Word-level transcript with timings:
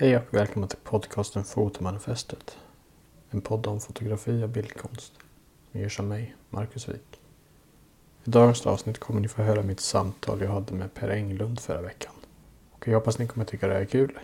Hej 0.00 0.16
och 0.16 0.34
välkomna 0.34 0.66
till 0.66 0.78
podcasten 0.84 1.44
Fotomanifestet. 1.44 2.58
En 3.30 3.40
podd 3.40 3.66
om 3.66 3.80
fotografi 3.80 4.42
och 4.42 4.48
bildkonst. 4.48 5.12
Som 5.70 5.80
görs 5.80 6.00
av 6.00 6.06
mig, 6.06 6.36
Marcus 6.50 6.88
Wik. 6.88 7.20
I 8.24 8.30
dagens 8.30 8.66
avsnitt 8.66 8.98
kommer 8.98 9.20
ni 9.20 9.28
få 9.28 9.42
höra 9.42 9.62
mitt 9.62 9.80
samtal 9.80 10.40
jag 10.40 10.50
hade 10.50 10.74
med 10.74 10.94
Per 10.94 11.08
Englund 11.08 11.60
förra 11.60 11.82
veckan. 11.82 12.12
Och 12.70 12.88
jag 12.88 12.94
hoppas 12.94 13.18
ni 13.18 13.26
kommer 13.26 13.44
tycka 13.44 13.68
det 13.68 13.74
är 13.74 13.84
kul. 13.84 14.18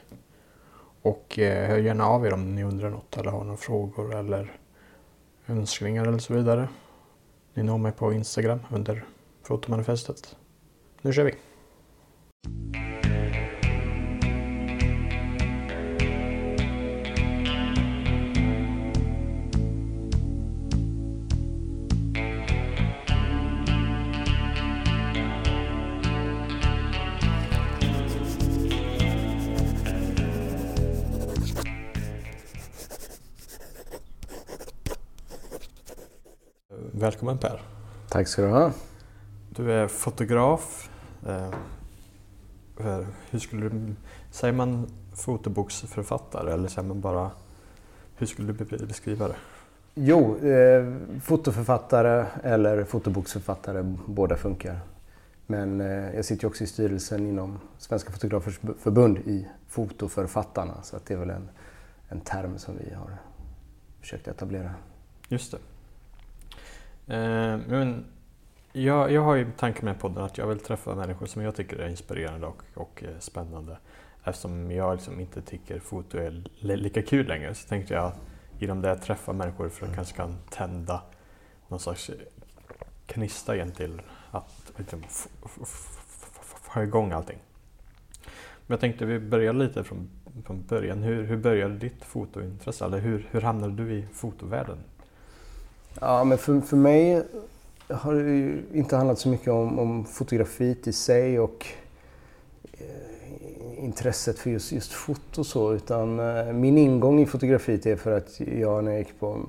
Och 1.02 1.38
eh, 1.38 1.68
hör 1.68 1.78
gärna 1.78 2.06
av 2.06 2.26
er 2.26 2.32
om 2.32 2.54
ni 2.54 2.64
undrar 2.64 2.90
något 2.90 3.16
eller 3.16 3.30
har 3.30 3.44
några 3.44 3.56
frågor 3.56 4.14
eller 4.14 4.52
önskningar 5.46 6.06
eller 6.06 6.18
så 6.18 6.34
vidare. 6.34 6.68
Ni 7.54 7.62
når 7.62 7.78
mig 7.78 7.92
på 7.92 8.12
Instagram 8.12 8.60
under 8.70 9.04
Fotomanifestet. 9.42 10.36
Nu 11.02 11.12
kör 11.12 11.24
vi! 11.24 11.34
Välkommen 37.04 37.38
Per. 37.38 37.60
Tack 38.08 38.28
ska 38.28 38.42
du 38.42 38.48
ha. 38.48 38.72
Du 39.50 39.72
är 39.72 39.88
fotograf. 39.88 40.90
Eh, 41.26 41.50
för- 42.76 43.06
hur 43.30 43.38
skulle 43.38 43.68
du, 43.68 43.94
säger 44.30 44.54
man 44.54 44.86
fotoboksförfattare 45.14 46.52
eller 46.52 46.68
säger 46.68 46.88
man 46.88 47.00
bara, 47.00 47.30
hur 48.16 48.26
skulle 48.26 48.52
du 48.52 48.64
be- 48.64 48.86
beskriva 48.86 49.28
det? 49.28 49.34
Jo, 49.94 50.36
eh, 50.46 50.94
fotoförfattare 51.20 52.26
eller 52.42 52.84
fotoboksförfattare, 52.84 53.96
båda 54.06 54.36
funkar. 54.36 54.80
Men 55.46 55.80
eh, 55.80 56.14
jag 56.14 56.24
sitter 56.24 56.44
ju 56.44 56.48
också 56.48 56.64
i 56.64 56.66
styrelsen 56.66 57.26
inom 57.26 57.58
Svenska 57.78 58.12
Fotografers 58.12 58.60
Förbund 58.78 59.18
i 59.18 59.48
Fotoförfattarna. 59.68 60.82
Så 60.82 60.96
att 60.96 61.06
det 61.06 61.14
är 61.14 61.18
väl 61.18 61.30
en, 61.30 61.48
en 62.08 62.20
term 62.20 62.58
som 62.58 62.74
vi 62.88 62.94
har 62.94 63.16
försökt 64.00 64.28
etablera. 64.28 64.70
Just 65.28 65.50
det. 65.52 65.58
Eh, 67.06 67.58
men 67.68 68.04
jag, 68.72 69.12
jag 69.12 69.22
har 69.22 69.34
ju 69.34 69.46
tanken 69.56 69.84
med 69.84 70.00
podden 70.00 70.24
att 70.24 70.38
jag 70.38 70.46
vill 70.46 70.58
träffa 70.60 70.94
människor 70.94 71.26
som 71.26 71.42
jag 71.42 71.54
tycker 71.56 71.76
är 71.76 71.88
inspirerande 71.88 72.46
och, 72.46 72.62
och 72.74 73.04
eh, 73.04 73.18
spännande. 73.18 73.78
Eftersom 74.24 74.70
jag 74.70 74.94
liksom 74.94 75.20
inte 75.20 75.42
tycker 75.42 75.78
foto 75.78 76.18
är 76.18 76.44
li- 76.58 76.76
lika 76.76 77.02
kul 77.02 77.26
längre 77.26 77.54
så 77.54 77.68
tänkte 77.68 77.94
jag 77.94 78.12
genom 78.58 78.80
det 78.80 78.96
träffa 78.96 79.32
människor 79.32 79.68
för 79.68 79.86
att 79.86 79.94
kanske 79.94 80.16
kan 80.16 80.36
tända 80.50 81.02
någon 81.68 81.80
slags 81.80 82.10
knista 83.06 83.54
igen 83.54 83.70
till 83.72 84.02
att 84.30 84.72
liksom, 84.76 85.02
få 86.62 86.82
igång 86.82 87.12
allting. 87.12 87.38
Men 88.66 88.74
jag 88.74 88.80
tänkte 88.80 89.06
vi 89.06 89.18
börjar 89.18 89.52
lite 89.52 89.84
från, 89.84 90.08
från 90.46 90.62
början. 90.66 91.02
Hur, 91.02 91.24
hur 91.24 91.36
började 91.36 91.74
ditt 91.74 92.04
fotointresse? 92.04 92.84
Eller 92.84 92.98
hur, 92.98 93.28
hur 93.30 93.40
hamnade 93.40 93.72
du 93.74 93.92
i 93.92 94.06
fotovärlden? 94.12 94.78
Ja, 96.00 96.24
men 96.24 96.38
för, 96.38 96.60
för 96.60 96.76
mig 96.76 97.22
har 97.88 98.14
det 98.14 98.20
ju 98.20 98.62
inte 98.72 98.96
handlat 98.96 99.18
så 99.18 99.28
mycket 99.28 99.48
om, 99.48 99.78
om 99.78 100.04
fotografiet 100.04 100.86
i 100.86 100.92
sig 100.92 101.40
och 101.40 101.66
eh, 102.72 103.84
intresset 103.84 104.38
för 104.38 104.50
just, 104.50 104.72
just 104.72 104.92
foto 104.92 105.44
så. 105.44 105.72
Utan 105.72 106.20
eh, 106.20 106.52
min 106.52 106.78
ingång 106.78 107.20
i 107.20 107.26
fotografiet 107.26 107.86
är 107.86 107.96
för 107.96 108.16
att 108.16 108.40
jag 108.40 108.84
när 108.84 108.90
jag 108.90 108.98
gick 108.98 109.20
på 109.20 109.40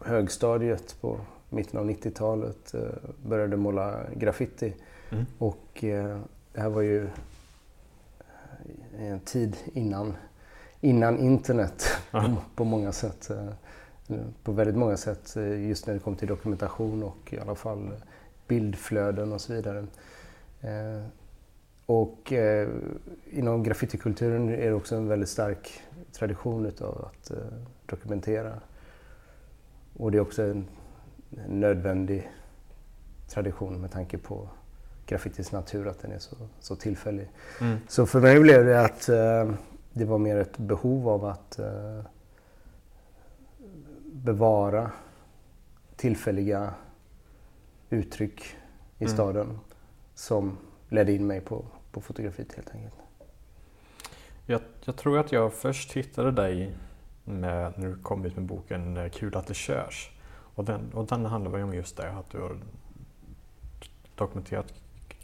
högstadiet 0.00 0.96
på 1.00 1.20
mitten 1.50 1.80
av 1.80 1.90
90-talet 1.90 2.74
eh, 2.74 2.80
började 3.26 3.56
måla 3.56 4.00
graffiti. 4.16 4.74
Mm. 5.10 5.26
Och 5.38 5.84
eh, 5.84 6.18
det 6.52 6.60
här 6.60 6.68
var 6.68 6.82
ju 6.82 7.08
en 8.98 9.20
tid 9.20 9.56
innan, 9.72 10.14
innan 10.80 11.18
internet 11.18 11.90
på, 12.10 12.36
på 12.54 12.64
många 12.64 12.92
sätt. 12.92 13.30
På 14.42 14.52
väldigt 14.52 14.76
många 14.76 14.96
sätt 14.96 15.36
eh, 15.36 15.68
just 15.68 15.86
när 15.86 15.94
det 15.94 16.00
kom 16.00 16.16
till 16.16 16.28
dokumentation 16.28 17.02
och 17.02 17.32
i 17.32 17.38
alla 17.38 17.54
fall 17.54 17.90
bildflöden 18.48 19.32
och 19.32 19.40
så 19.40 19.52
vidare. 19.52 19.86
Eh, 20.60 21.02
Och 21.86 22.32
eh, 22.32 22.68
inom 23.30 23.62
graffitikulturen 23.62 24.48
är 24.48 24.66
det 24.66 24.72
också 24.72 24.96
en 24.96 25.08
väldigt 25.08 25.28
stark 25.28 25.80
tradition 26.12 26.66
utav 26.66 27.04
att 27.04 27.30
dokumentera. 27.86 28.60
Och 29.96 30.10
det 30.10 30.18
är 30.18 30.22
också 30.22 30.42
en 30.42 30.66
nödvändig 31.48 32.30
tradition 33.28 33.80
med 33.80 33.90
tanke 33.92 34.18
på 34.18 34.48
graffitis 35.06 35.52
natur, 35.52 35.88
att 35.88 36.02
den 36.02 36.12
är 36.12 36.18
så, 36.18 36.36
så 36.60 36.76
tillfällig. 36.76 37.28
Mm. 37.60 37.78
Så 37.88 38.06
för 38.06 38.20
mig 38.20 38.40
blev 38.40 38.64
det 38.64 38.80
att 38.80 39.06
det 39.92 40.04
var 40.04 40.18
mer 40.18 40.36
ett 40.36 40.58
behov 40.58 41.08
av 41.08 41.24
att 41.24 41.58
bevara 44.24 44.90
tillfälliga 45.96 46.74
uttryck 47.90 48.40
i 48.98 49.04
Mm. 49.04 49.14
staden 49.14 49.58
som 50.14 50.56
ledde 50.88 51.12
in 51.12 51.26
mig 51.26 51.40
på, 51.40 51.64
på 51.92 52.00
fotografiet 52.00 52.54
helt 52.54 52.70
enkelt. 52.74 52.94
Jag, 54.46 54.60
jag 54.84 54.96
tror 54.96 55.18
att 55.18 55.32
jag 55.32 55.52
först 55.52 55.92
hittade 55.92 56.30
dig 56.30 56.74
med, 57.24 57.72
när 57.76 57.88
du 57.88 57.96
kom 58.02 58.24
ut 58.24 58.36
med 58.36 58.44
boken 58.44 58.96
eh, 58.96 59.08
Kul 59.08 59.36
att 59.36 59.46
det 59.46 59.54
körs. 59.54 60.10
Och 60.54 60.64
den, 60.64 60.92
och 60.94 61.06
den 61.06 61.24
handlar 61.24 61.62
om 61.62 61.74
just 61.74 61.96
det, 61.96 62.10
att 62.10 62.30
du 62.30 62.40
har 62.40 62.56
dokumenterat 64.14 64.74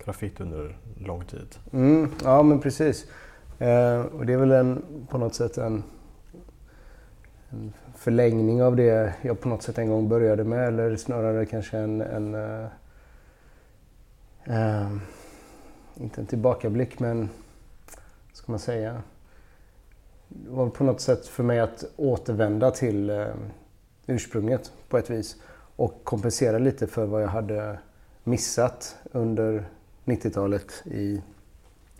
graffiti 0.05 0.43
under 0.43 0.79
lång 0.97 1.25
tid. 1.25 1.57
Mm, 1.73 2.11
ja 2.25 2.43
men 2.43 2.61
precis. 2.61 3.07
Eh, 3.59 4.01
och 4.01 4.27
det 4.27 4.33
är 4.33 4.37
väl 4.37 4.51
en, 4.53 4.85
på 5.11 5.19
något 5.19 5.35
sätt 5.35 5.59
en, 5.59 5.85
en 7.53 7.73
förlängning 7.95 8.63
av 8.63 8.77
det 8.77 9.15
jag 9.23 9.41
på 9.41 9.49
något 9.49 9.63
sätt 9.63 9.79
en 9.79 9.89
gång 9.89 10.09
började 10.09 10.45
med. 10.45 10.69
Eller 10.69 10.97
snarare 10.97 11.47
kanske 11.47 11.79
en, 11.79 12.01
en 12.01 12.35
uh, 12.35 12.67
uh, 14.49 14.97
inte 15.95 16.21
en 16.21 16.27
tillbakablick 16.27 16.99
men 16.99 17.19
vad 18.29 18.37
ska 18.37 18.53
man 18.53 18.59
säga? 18.59 19.03
Det 20.29 20.51
var 20.51 20.69
på 20.69 20.85
något 20.85 21.01
sätt 21.01 21.27
för 21.27 21.43
mig 21.43 21.61
att 21.61 21.85
återvända 21.97 22.71
till 22.71 23.11
uh, 23.11 23.27
ursprunget 24.07 24.73
på 24.89 24.99
ett 24.99 25.11
vis. 25.11 25.37
Och 25.77 26.05
kompensera 26.05 26.59
lite 26.59 26.87
för 26.87 27.07
vad 27.07 27.23
jag 27.23 27.29
hade 27.29 27.79
missat 28.25 28.97
under 29.13 29.65
90-talet 30.05 30.83
i, 30.85 31.23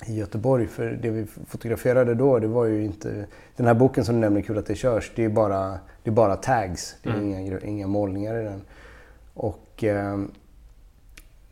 i 0.07 0.15
Göteborg. 0.19 0.67
För 0.67 0.91
det 1.03 1.11
vi 1.11 1.27
fotograferade 1.27 2.15
då, 2.15 2.39
det 2.39 2.47
var 2.47 2.65
ju 2.65 2.85
inte... 2.85 3.27
Den 3.57 3.67
här 3.67 3.75
boken 3.75 4.05
som 4.05 4.15
du 4.15 4.21
nämner, 4.21 4.41
Kul 4.43 4.59
att 4.59 4.67
det 4.67 4.75
körs, 4.75 5.13
det 5.17 5.25
är 5.25 5.29
bara, 5.29 5.79
det 6.03 6.11
är 6.11 6.15
bara 6.15 6.37
tags. 6.37 6.97
Det 7.03 7.09
är 7.11 7.15
Mm. 7.15 7.29
inga, 7.39 7.61
inga 7.61 7.87
målningar 7.87 8.41
i 8.41 8.45
den. 8.45 8.63
Och 9.35 9.85
eh, 9.85 10.19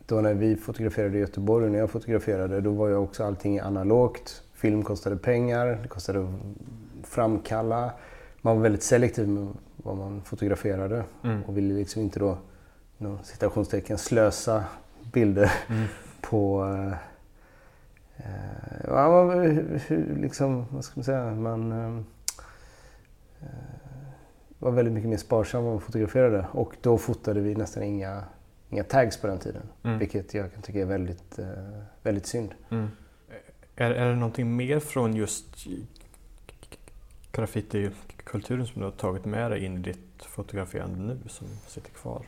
då 0.06 0.20
när 0.20 0.34
vi 0.34 0.56
fotograferade 0.56 1.16
i 1.16 1.20
Göteborg 1.20 1.64
och 1.66 1.72
när 1.72 1.78
jag 1.78 1.90
fotograferade, 1.90 2.60
då 2.60 2.70
var 2.70 2.88
ju 2.88 2.94
också 2.96 3.24
allting 3.24 3.58
analogt. 3.58 4.42
Film 4.54 4.82
kostade 4.82 5.16
pengar, 5.16 5.78
det 5.82 5.88
kostade 5.88 6.20
att 6.20 6.30
framkalla. 7.08 7.90
Man 8.42 8.56
var 8.56 8.62
väldigt 8.62 8.82
selektiv 8.82 9.28
med 9.28 9.48
vad 9.76 9.96
man 9.96 10.22
fotograferade 10.22 11.04
Mm. 11.24 11.42
och 11.44 11.56
ville 11.56 11.74
liksom 11.74 12.02
inte 12.02 12.18
då, 12.20 12.38
inom 12.98 13.18
citationstecken, 13.22 13.98
slösa 13.98 14.64
bilder 15.12 15.52
Mm. 15.68 15.84
på... 16.20 16.64
Eh, 16.64 16.96
eh, 18.24 18.84
ja, 18.86 19.24
man, 19.26 19.80
liksom, 20.20 20.66
vad 20.70 20.84
ska 20.84 20.92
man 20.96 21.04
säga? 21.04 21.34
Man 21.34 21.72
eh, 21.72 21.96
eh, 23.40 23.48
var 24.58 24.70
väldigt 24.70 24.94
mycket 24.94 25.10
mer 25.10 25.16
sparsam 25.16 25.64
när 25.64 25.70
man 25.70 25.80
fotograferade. 25.80 26.46
Och 26.52 26.76
då 26.80 26.98
fotade 26.98 27.40
vi 27.40 27.54
nästan 27.54 27.82
inga, 27.82 28.24
inga 28.68 28.84
tags 28.84 29.16
på 29.16 29.26
den 29.26 29.38
tiden. 29.38 29.62
Mm. 29.82 29.98
Vilket 29.98 30.34
jag 30.34 30.52
kan 30.52 30.62
tycka 30.62 30.80
är 30.80 30.84
väldigt, 30.84 31.38
eh, 31.38 31.46
väldigt 32.02 32.26
synd. 32.26 32.54
Mm. 32.70 32.88
Är, 33.76 33.90
är 33.90 34.08
det 34.08 34.14
någonting 34.14 34.56
mer 34.56 34.80
från 34.80 35.16
just 35.16 35.66
graffitikulturen 37.32 38.66
som 38.66 38.80
du 38.80 38.86
har 38.86 38.92
tagit 38.92 39.24
med 39.24 39.50
dig 39.50 39.64
in 39.64 39.78
i 39.78 39.80
ditt 39.80 40.22
fotograferande 40.22 40.98
nu 40.98 41.18
som 41.28 41.46
sitter 41.66 41.90
kvar? 41.90 42.22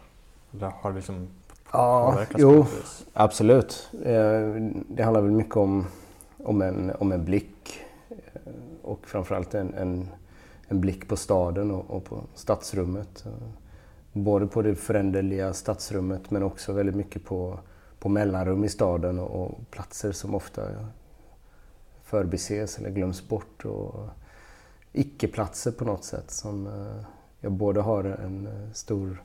Eller 0.54 0.70
har 0.70 0.90
det 0.90 0.96
liksom 0.96 1.28
Ja, 1.72 2.18
jo, 2.38 2.66
absolut. 3.12 3.88
Eh, 4.04 4.54
Det 4.88 5.02
handlar 5.02 5.20
väl 5.20 5.30
mycket 5.30 5.56
om, 5.56 5.86
om, 6.44 6.62
en, 6.62 6.92
om 6.98 7.12
en 7.12 7.24
blick 7.24 7.80
eh, 8.10 8.52
och 8.82 9.06
framförallt 9.06 9.54
en, 9.54 9.74
en, 9.74 10.08
en 10.68 10.80
blick 10.80 11.08
på 11.08 11.16
staden 11.16 11.70
och, 11.70 11.90
och 11.90 12.04
på 12.04 12.20
stadsrummet. 12.34 13.24
Både 14.12 14.46
på 14.46 14.62
det 14.62 14.74
föränderliga 14.74 15.52
stadsrummet 15.52 16.30
men 16.30 16.42
också 16.42 16.72
väldigt 16.72 16.96
mycket 16.96 17.24
på, 17.24 17.58
på 17.98 18.08
mellanrum 18.08 18.64
i 18.64 18.68
staden 18.68 19.18
och, 19.18 19.42
och 19.44 19.70
platser 19.70 20.12
som 20.12 20.34
ofta 20.34 20.62
förbises 22.04 22.78
eller 22.78 22.90
glöms 22.90 23.28
bort. 23.28 23.64
Och, 23.64 23.94
icke-platser 24.92 25.70
på 25.72 25.84
något 25.84 26.04
sätt 26.04 26.30
som 26.30 26.66
eh, 26.66 27.04
jag 27.40 27.52
både 27.52 27.80
har 27.80 28.04
en 28.04 28.48
stor 28.74 29.22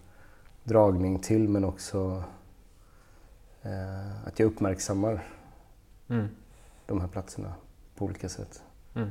dragning 0.63 1.19
till 1.19 1.49
men 1.49 1.65
också 1.65 2.23
att 4.25 4.39
jag 4.39 4.47
uppmärksammar 4.47 5.27
mm. 6.07 6.27
de 6.85 7.01
här 7.01 7.07
platserna 7.07 7.53
på 7.95 8.05
olika 8.05 8.29
sätt. 8.29 8.63
Mm. 8.95 9.09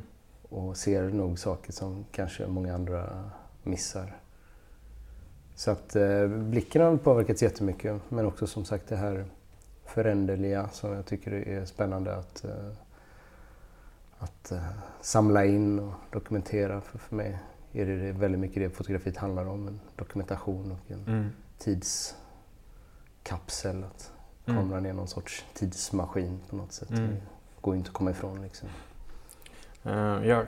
Och 0.48 0.76
ser 0.76 1.02
nog 1.02 1.38
saker 1.38 1.72
som 1.72 2.04
kanske 2.12 2.46
många 2.46 2.74
andra 2.74 3.30
missar. 3.62 4.16
Så 5.54 5.70
att 5.70 5.96
eh, 5.96 6.28
blicken 6.28 6.82
har 6.82 6.96
påverkats 6.96 7.42
jättemycket 7.42 8.02
men 8.08 8.26
också 8.26 8.46
som 8.46 8.64
sagt 8.64 8.88
det 8.88 8.96
här 8.96 9.24
föränderliga 9.84 10.68
som 10.68 10.92
jag 10.92 11.06
tycker 11.06 11.32
är 11.32 11.64
spännande 11.64 12.16
att, 12.16 12.44
eh, 12.44 12.70
att 14.18 14.52
eh, 14.52 14.68
samla 15.00 15.44
in 15.44 15.78
och 15.78 15.94
dokumentera. 16.10 16.80
För, 16.80 16.98
för 16.98 17.16
mig 17.16 17.38
är 17.72 17.86
det 17.86 18.12
väldigt 18.12 18.40
mycket 18.40 18.62
det 18.62 18.70
fotografiet 18.70 19.16
handlar 19.16 19.46
om. 19.46 19.68
En 19.68 19.80
dokumentation 19.96 20.72
och 20.72 20.90
en 20.90 21.06
mm. 21.06 21.28
tidskapsel. 21.58 23.84
Att. 23.84 24.12
Kameran 24.46 24.72
mm. 24.72 24.86
är 24.86 24.92
någon 24.92 25.08
sorts 25.08 25.44
tidsmaskin 25.54 26.40
på 26.50 26.56
något 26.56 26.72
sätt. 26.72 26.90
Mm. 26.90 27.10
Det 27.10 27.20
går 27.60 27.76
inte 27.76 27.88
att 27.88 27.94
komma 27.94 28.10
ifrån. 28.10 28.42
Liksom. 28.42 28.68
Uh, 29.86 30.26
jag 30.28 30.46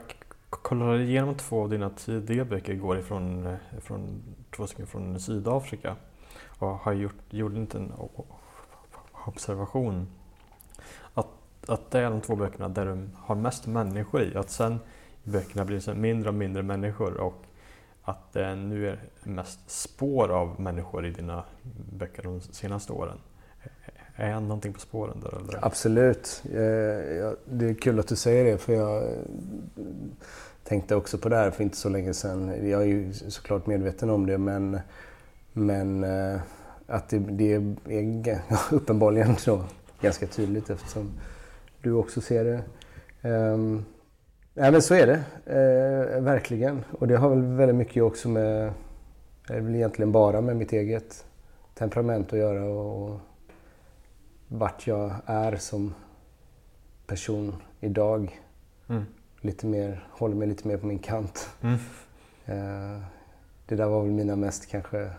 kollade 0.49 1.03
igenom 1.03 1.35
två 1.35 1.61
av 1.61 1.69
dina 1.69 1.89
tidiga 1.89 2.45
böcker 2.45 2.73
igår 2.73 2.99
ifrån, 2.99 3.57
ifrån 3.77 4.23
två 4.55 4.67
stycken 4.67 4.87
från 4.87 5.19
Sydafrika 5.19 5.95
och 6.59 6.67
har 6.67 6.93
gjort, 6.93 7.15
gjort 7.29 7.51
en 7.51 7.61
liten 7.61 7.93
observation 9.25 10.07
att, 11.13 11.27
att 11.67 11.91
det 11.91 11.99
är 11.99 12.09
de 12.09 12.21
två 12.21 12.35
böckerna 12.35 12.69
där 12.69 12.85
de 12.85 13.09
har 13.15 13.35
mest 13.35 13.67
människor 13.67 14.21
i. 14.21 14.37
Att 14.37 14.49
sen 14.49 14.79
i 15.23 15.29
böckerna 15.29 15.65
blir 15.65 15.79
det 15.85 15.95
mindre 15.95 16.29
och 16.29 16.35
mindre 16.35 16.63
människor 16.63 17.17
och 17.17 17.43
att 18.03 18.33
det 18.33 18.55
nu 18.55 18.89
är 18.89 18.99
mest 19.23 19.69
spår 19.69 20.29
av 20.29 20.61
människor 20.61 21.05
i 21.05 21.11
dina 21.11 21.43
böcker 21.91 22.23
de 22.23 22.41
senaste 22.41 22.93
åren. 22.93 23.17
Är 24.15 24.31
han 24.31 24.47
någonting 24.47 24.73
på 24.73 24.79
spåren 24.79 25.19
där? 25.23 25.37
Eller? 25.37 25.65
Absolut. 25.65 26.41
Det 27.45 27.65
är 27.65 27.73
kul 27.73 27.99
att 27.99 28.07
du 28.07 28.15
säger 28.15 28.45
det 28.45 28.57
för 28.57 28.73
jag 28.73 29.03
tänkte 30.63 30.95
också 30.95 31.17
på 31.17 31.29
det 31.29 31.35
här 31.35 31.51
för 31.51 31.63
inte 31.63 31.77
så 31.77 31.89
länge 31.89 32.13
sedan. 32.13 32.69
Jag 32.69 32.81
är 32.81 32.85
ju 32.85 33.13
såklart 33.13 33.67
medveten 33.67 34.09
om 34.09 34.25
det 34.25 34.37
men, 34.37 34.79
men 35.53 36.03
eh, 36.03 36.39
att 36.87 37.09
det, 37.09 37.19
det 37.19 37.53
är 37.53 37.75
uppenbarligen 38.71 39.37
så 39.37 39.63
ganska 40.01 40.27
tydligt 40.27 40.69
eftersom 40.69 41.11
du 41.81 41.91
också 41.91 42.21
ser 42.21 42.43
det. 42.43 42.61
Um, 43.29 43.85
men 44.53 44.81
så 44.81 44.93
är 44.93 45.07
det, 45.07 45.23
uh, 45.47 46.23
verkligen. 46.23 46.85
Och 46.91 47.07
det 47.07 47.17
har 47.17 47.29
väl 47.29 47.43
väldigt 47.43 47.75
mycket 47.75 48.03
också 48.03 48.29
med, 48.29 48.73
det 49.47 49.53
är 49.53 49.61
väl 49.61 49.75
egentligen 49.75 50.11
bara 50.11 50.41
med 50.41 50.55
mitt 50.55 50.73
eget 50.73 51.25
temperament 51.77 52.33
att 52.33 52.39
göra 52.39 52.63
och, 52.63 53.19
vart 54.49 54.87
jag 54.87 55.11
är 55.25 55.55
som 55.55 55.93
person 57.07 57.55
idag. 57.79 58.41
Mm. 58.87 59.05
Lite 59.41 59.65
mer, 59.65 60.07
håller 60.11 60.35
mig 60.35 60.47
lite 60.47 60.67
mer 60.67 60.77
på 60.77 60.85
min 60.87 60.99
kant. 60.99 61.49
Mm. 61.61 61.73
Uh, 62.49 63.01
det 63.65 63.75
där 63.75 63.85
var 63.85 64.01
väl 64.01 64.11
mina 64.11 64.35
mest 64.35 64.69
kanske 64.69 65.09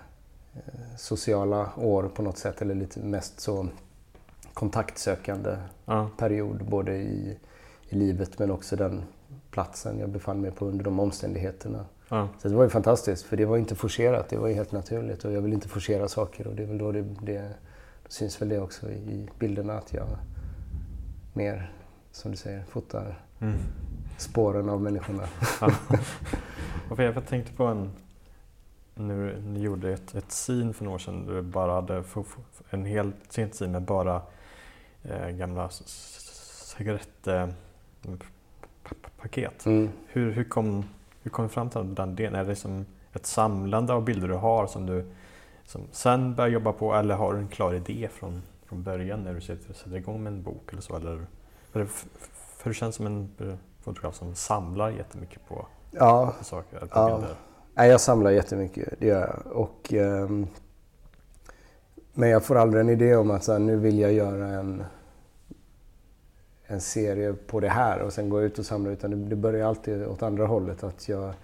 Eh, 0.54 0.96
sociala 0.96 1.70
år 1.76 2.10
på 2.14 2.22
något 2.22 2.38
sätt 2.38 2.62
eller 2.62 2.74
lite 2.74 3.00
mest 3.00 3.40
så 3.40 3.68
kontaktsökande 4.54 5.56
ja. 5.84 6.10
period 6.18 6.64
både 6.64 6.96
i, 6.96 7.38
i 7.88 7.94
livet 7.94 8.38
men 8.38 8.50
också 8.50 8.76
den 8.76 9.02
platsen 9.50 9.98
jag 9.98 10.08
befann 10.08 10.40
mig 10.40 10.50
på 10.50 10.66
under 10.66 10.84
de 10.84 11.00
omständigheterna. 11.00 11.84
Ja. 12.08 12.28
Så 12.38 12.48
det 12.48 12.54
var 12.54 12.64
ju 12.64 12.70
fantastiskt 12.70 13.22
för 13.22 13.36
det 13.36 13.44
var 13.44 13.56
inte 13.56 13.74
forcerat, 13.74 14.28
det 14.28 14.36
var 14.36 14.48
ju 14.48 14.54
helt 14.54 14.72
naturligt 14.72 15.24
och 15.24 15.32
jag 15.32 15.40
vill 15.40 15.52
inte 15.52 15.68
forcera 15.68 16.08
saker 16.08 16.46
och 16.46 16.54
det 16.54 16.62
är 16.62 16.66
väl 16.66 16.78
då 16.78 16.92
det, 16.92 17.02
det 17.22 17.54
syns 18.10 18.42
väl 18.42 18.48
det 18.48 18.60
också 18.60 18.90
i 18.90 19.28
bilderna 19.38 19.78
att 19.78 19.92
jag 19.92 20.08
mer, 21.32 21.72
som 22.12 22.30
du 22.30 22.36
säger, 22.36 22.64
fotar 22.64 23.22
mm. 23.40 23.58
spåren 24.18 24.68
av 24.68 24.82
människorna. 24.82 25.28
Ja. 25.60 25.72
jag 27.02 27.26
tänkte 27.26 27.52
på 27.52 27.64
en 27.64 27.90
nu, 28.94 29.42
ni 29.46 29.60
gjorde 29.60 29.92
ett, 29.92 30.14
ett 30.14 30.28
scene 30.28 30.72
för 30.72 30.84
några 30.84 30.94
år 30.94 30.98
sedan 30.98 31.26
du 31.26 31.42
bara 31.42 31.74
hade 31.74 32.04
en 32.70 32.84
hel 32.84 33.12
sent 33.28 33.54
scene 33.54 33.72
med 33.72 33.82
bara 33.82 34.22
eh, 35.02 35.28
gamla 35.28 35.68
cigarettpaket. 36.76 39.66
Mm. 39.66 39.88
Hur, 40.06 40.30
hur, 40.30 40.44
kom, 40.44 40.84
hur 41.22 41.30
kom 41.30 41.44
du 41.44 41.48
fram 41.48 41.70
till 41.70 41.94
den 41.94 42.16
delen? 42.16 42.40
Är 42.40 42.44
det 42.44 42.56
som 42.56 42.86
ett 43.12 43.26
samlande 43.26 43.92
av 43.92 44.04
bilder 44.04 44.28
du 44.28 44.34
har 44.34 44.66
som 44.66 44.86
du 44.86 45.04
som 45.70 45.82
sen 45.92 46.34
börjar 46.34 46.50
jobba 46.50 46.72
på 46.72 46.94
eller 46.94 47.14
har 47.14 47.32
du 47.32 47.38
en 47.38 47.48
klar 47.48 47.74
idé 47.74 48.08
från, 48.12 48.42
från 48.66 48.82
början 48.82 49.24
när 49.24 49.34
du 49.34 49.40
sätter, 49.40 49.72
sätter 49.74 49.96
igång 49.96 50.22
med 50.22 50.32
en 50.32 50.42
bok 50.42 50.72
eller 50.72 50.82
så? 50.82 50.96
Eller, 50.96 51.26
för, 51.72 51.84
för 52.56 52.70
du 52.70 52.74
känns 52.74 52.94
som 52.94 53.06
en 53.06 53.30
fotograf 53.80 54.14
som 54.14 54.34
samlar 54.34 54.90
jättemycket 54.90 55.48
på, 55.48 55.66
ja, 55.90 56.34
på 56.38 56.44
saker, 56.44 56.78
på 56.78 56.86
ja. 56.90 57.16
bilder. 57.16 57.36
Nej, 57.74 57.90
jag 57.90 58.00
samlar 58.00 58.30
jättemycket, 58.30 58.94
det 58.98 59.06
gör 59.06 59.20
jag. 59.20 59.56
Och, 59.56 59.92
um, 59.92 60.46
men 62.12 62.28
jag 62.28 62.44
får 62.44 62.56
aldrig 62.56 62.80
en 62.80 62.88
idé 62.88 63.16
om 63.16 63.30
att 63.30 63.44
så 63.44 63.52
här, 63.52 63.58
nu 63.58 63.76
vill 63.76 63.98
jag 63.98 64.12
göra 64.12 64.46
en, 64.46 64.84
en 66.66 66.80
serie 66.80 67.32
på 67.32 67.60
det 67.60 67.68
här 67.68 68.00
och 68.00 68.12
sen 68.12 68.28
gå 68.28 68.42
ut 68.42 68.58
och 68.58 68.66
samla. 68.66 68.90
Utan 68.90 69.10
det, 69.10 69.16
det 69.16 69.36
börjar 69.36 69.68
alltid 69.68 70.06
åt 70.06 70.22
andra 70.22 70.46
hållet. 70.46 70.84
Att 70.84 71.08
jag, 71.08 71.34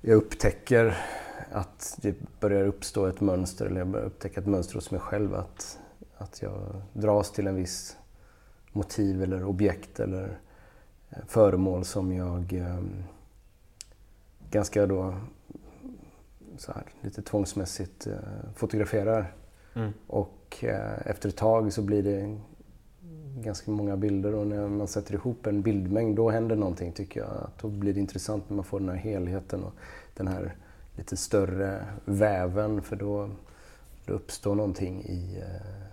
jag 0.00 0.16
upptäcker 0.16 0.96
att 1.52 1.98
det 2.02 2.14
börjar 2.40 2.64
uppstå 2.64 3.06
ett 3.06 3.20
mönster, 3.20 3.66
eller 3.66 3.78
jag 3.78 3.88
börjar 3.88 4.06
upptäcka 4.06 4.40
ett 4.40 4.46
mönster 4.46 4.74
hos 4.74 4.90
mig 4.90 5.00
själv. 5.00 5.34
Att, 5.34 5.78
att 6.16 6.42
jag 6.42 6.82
dras 6.92 7.32
till 7.32 7.46
en 7.46 7.54
viss 7.54 7.96
motiv 8.72 9.22
eller 9.22 9.44
objekt 9.44 10.00
eller 10.00 10.38
eh, 11.10 11.18
föremål 11.26 11.84
som 11.84 12.12
jag 12.12 12.52
um, 12.52 13.04
ganska 14.50 14.86
då 14.86 15.14
så 16.56 16.72
här, 16.72 16.82
lite 17.00 17.22
tvångsmässigt 17.22 18.06
eh, 18.06 18.14
fotograferar. 18.54 19.34
Mm. 19.74 19.92
Och 20.06 20.64
eh, 20.64 21.06
efter 21.06 21.28
ett 21.28 21.36
tag 21.36 21.72
så 21.72 21.82
blir 21.82 22.02
det 22.02 22.38
ganska 23.42 23.70
många 23.70 23.96
bilder 23.96 24.34
och 24.34 24.46
när 24.46 24.68
man 24.68 24.88
sätter 24.88 25.14
ihop 25.14 25.46
en 25.46 25.62
bildmängd 25.62 26.16
då 26.16 26.30
händer 26.30 26.56
någonting 26.56 26.92
tycker 26.92 27.20
jag. 27.20 27.30
Att 27.30 27.58
då 27.58 27.68
blir 27.68 27.94
det 27.94 28.00
intressant 28.00 28.48
när 28.48 28.56
man 28.56 28.64
får 28.64 28.80
den 28.80 28.88
här 28.88 28.96
helheten 28.96 29.64
och 29.64 29.72
den 30.14 30.28
här 30.28 30.56
lite 30.96 31.16
större 31.16 31.86
väven 32.04 32.82
för 32.82 32.96
då, 32.96 33.30
då 34.06 34.12
uppstår 34.12 34.54
någonting 34.54 35.02
i 35.02 35.38
eh, 35.38 35.84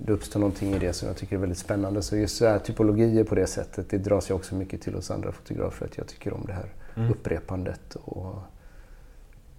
det 0.00 0.12
uppstår 0.12 0.40
någonting 0.40 0.74
i 0.74 0.78
det 0.78 0.92
som 0.92 1.08
jag 1.08 1.16
tycker 1.16 1.36
är 1.36 1.40
väldigt 1.40 1.58
spännande. 1.58 2.02
Så 2.02 2.16
just 2.16 2.36
så 2.36 2.46
här, 2.46 2.58
typologier 2.58 3.24
på 3.24 3.34
det 3.34 3.46
sättet, 3.46 3.90
det 3.90 3.98
dras 3.98 4.28
jag 4.28 4.36
också 4.36 4.54
mycket 4.54 4.82
till 4.82 4.94
hos 4.94 5.10
andra 5.10 5.32
fotografer. 5.32 5.86
Att 5.86 5.98
jag 5.98 6.06
tycker 6.06 6.32
om 6.32 6.44
det 6.46 6.52
här 6.52 6.72
mm. 6.96 7.10
upprepandet 7.10 7.94
och 7.94 8.34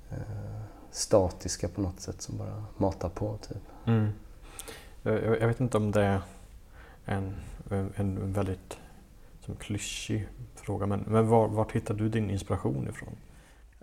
eh, 0.09 0.17
statiska 0.91 1.67
på 1.67 1.81
något 1.81 1.99
sätt 1.99 2.21
som 2.21 2.37
bara 2.37 2.63
matar 2.77 3.09
på. 3.09 3.37
Typ. 3.37 3.57
Mm. 3.85 4.09
Jag, 5.03 5.41
jag, 5.41 5.47
vet 5.47 5.59
inte 5.59 5.77
om 5.77 5.91
det 5.91 6.03
är 6.03 6.21
en, 7.05 7.35
en 7.95 8.33
väldigt 8.33 8.77
som 9.45 9.55
klyschig 9.55 10.27
fråga, 10.55 10.85
men, 10.85 11.03
men 11.07 11.27
var, 11.27 11.47
vart 11.47 11.71
hittar 11.71 11.93
du 11.93 12.09
din 12.09 12.29
inspiration 12.29 12.87
ifrån? 12.89 13.15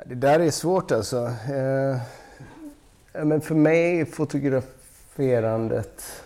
Det 0.05 0.15
där 0.15 0.41
är 0.41 0.50
svårt 0.50 0.91
alltså. 0.91 1.26
Eh, 1.26 2.00
men 3.25 3.41
för 3.41 3.55
mig 3.55 4.00
är 4.00 4.05
fotograferandet 4.05 6.23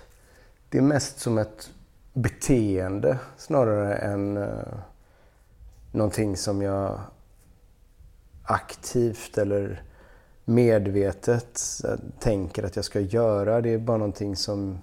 det 0.70 0.78
är 0.78 0.82
mest 0.82 1.20
som 1.20 1.38
ett 1.38 1.70
beteende 2.12 3.18
snarare 3.36 3.94
än 3.94 4.36
eh, 4.36 4.78
någonting 5.92 6.36
som 6.36 6.62
jag 6.62 7.00
aktivt 8.42 9.38
eller 9.38 9.82
medvetet 10.44 11.60
eh, 11.84 11.94
tänker 12.18 12.62
att 12.62 12.76
jag 12.76 12.84
ska 12.84 13.00
göra. 13.00 13.60
Det 13.60 13.70
är 13.70 13.78
bara 13.78 13.96
någonting 13.96 14.36
som... 14.36 14.78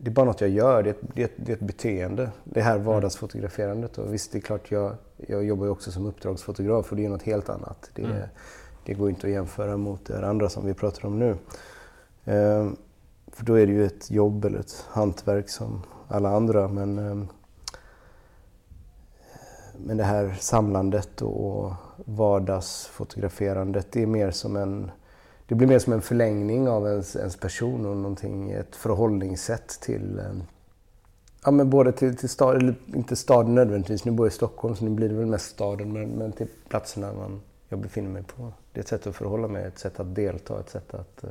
Det 0.00 0.10
är 0.10 0.14
bara 0.14 0.26
något 0.26 0.40
jag 0.40 0.50
gör. 0.50 0.82
Det 0.82 0.88
är 0.88 0.94
ett, 0.94 1.00
det 1.14 1.22
är 1.22 1.24
ett, 1.24 1.34
det 1.36 1.52
är 1.52 1.56
ett 1.56 1.62
beteende. 1.62 2.30
Det 2.44 2.60
här 2.60 2.78
vardagsfotograferandet. 2.78 3.98
Och 3.98 4.14
visst, 4.14 4.32
det 4.32 4.38
är 4.38 4.42
klart, 4.42 4.70
jag, 4.70 4.94
jag 5.16 5.44
jobbar 5.44 5.64
ju 5.64 5.70
också 5.70 5.90
som 5.90 6.06
uppdragsfotograf 6.06 6.90
och 6.90 6.96
det 6.96 7.04
är 7.04 7.08
något 7.08 7.22
helt 7.22 7.48
annat. 7.48 7.90
Det, 7.94 8.02
mm. 8.02 8.22
det 8.84 8.94
går 8.94 9.10
inte 9.10 9.26
att 9.26 9.32
jämföra 9.32 9.76
mot 9.76 10.04
det 10.04 10.28
andra 10.28 10.48
som 10.48 10.66
vi 10.66 10.74
pratar 10.74 11.06
om 11.06 11.18
nu. 11.18 11.30
Uh, 12.34 12.70
för 13.32 13.44
då 13.44 13.58
är 13.58 13.66
det 13.66 13.72
ju 13.72 13.86
ett 13.86 14.10
jobb 14.10 14.44
eller 14.44 14.58
ett 14.58 14.86
hantverk 14.88 15.48
som 15.48 15.82
alla 16.08 16.28
andra. 16.28 16.68
Men, 16.68 16.98
ehm, 16.98 17.28
men 19.76 19.96
det 19.96 20.04
här 20.04 20.36
samlandet 20.40 21.22
och 21.22 21.72
vardagsfotograferandet, 21.96 23.92
det 23.92 24.02
är 24.02 24.06
mer 24.06 24.30
som 24.30 24.56
en 24.56 24.90
det 25.48 25.54
blir 25.54 25.68
mer 25.68 25.78
som 25.78 25.92
en 25.92 26.02
förlängning 26.02 26.68
av 26.68 26.86
ens, 26.86 27.16
ens 27.16 27.36
person 27.36 27.86
och 27.86 27.96
någonting, 27.96 28.50
ett 28.50 28.76
förhållningssätt 28.76 29.68
till, 29.80 30.18
ehm, 30.18 30.42
Ja, 31.44 31.50
men 31.50 31.70
både 31.70 31.92
till, 31.92 32.16
till 32.16 32.28
stad, 32.28 32.56
eller 32.56 32.74
inte 32.86 33.16
staden 33.16 33.54
nödvändigtvis. 33.54 34.04
Nu 34.04 34.12
bor 34.12 34.26
jag 34.26 34.32
i 34.32 34.34
Stockholm 34.34 34.76
så 34.76 34.84
nu 34.84 34.90
blir 34.90 35.08
det 35.08 35.14
väl 35.14 35.26
mest 35.26 35.50
staden. 35.50 35.92
Men, 35.92 36.08
men 36.08 36.32
till 36.32 36.46
platserna 36.68 37.12
man, 37.12 37.40
jag 37.68 37.78
befinner 37.78 38.10
mig 38.10 38.22
på. 38.22 38.52
Det 38.72 38.80
är 38.80 38.82
ett 38.82 38.88
sätt 38.88 39.06
att 39.06 39.16
förhålla 39.16 39.48
mig, 39.48 39.64
ett 39.64 39.78
sätt 39.78 40.00
att 40.00 40.14
delta, 40.14 40.60
ett 40.60 40.68
sätt 40.68 40.94
att... 40.94 41.24
Uh, 41.24 41.30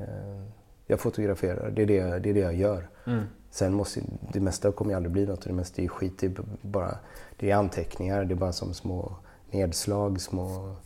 uh, 0.00 0.44
jag 0.86 1.00
fotograferar, 1.00 1.70
det 1.70 1.82
är 1.82 1.86
det, 1.86 2.18
det, 2.18 2.30
är 2.30 2.34
det 2.34 2.40
jag 2.40 2.54
gör. 2.54 2.88
Mm. 3.06 3.24
Sen 3.50 3.74
måste, 3.74 4.00
det 4.32 4.40
mesta 4.40 4.72
kommer 4.72 4.92
ju 4.92 4.96
aldrig 4.96 5.12
bli 5.12 5.26
något. 5.26 5.44
Det 5.44 5.52
mesta 5.52 5.82
är 5.82 5.88
skit. 5.88 6.18
Det 6.18 6.26
är, 6.26 6.44
bara, 6.62 6.98
det 7.36 7.50
är 7.50 7.56
anteckningar, 7.56 8.24
det 8.24 8.34
är 8.34 8.36
bara 8.36 8.52
som 8.52 8.74
små 8.74 9.16
nedslag, 9.50 10.20
små... 10.20 10.76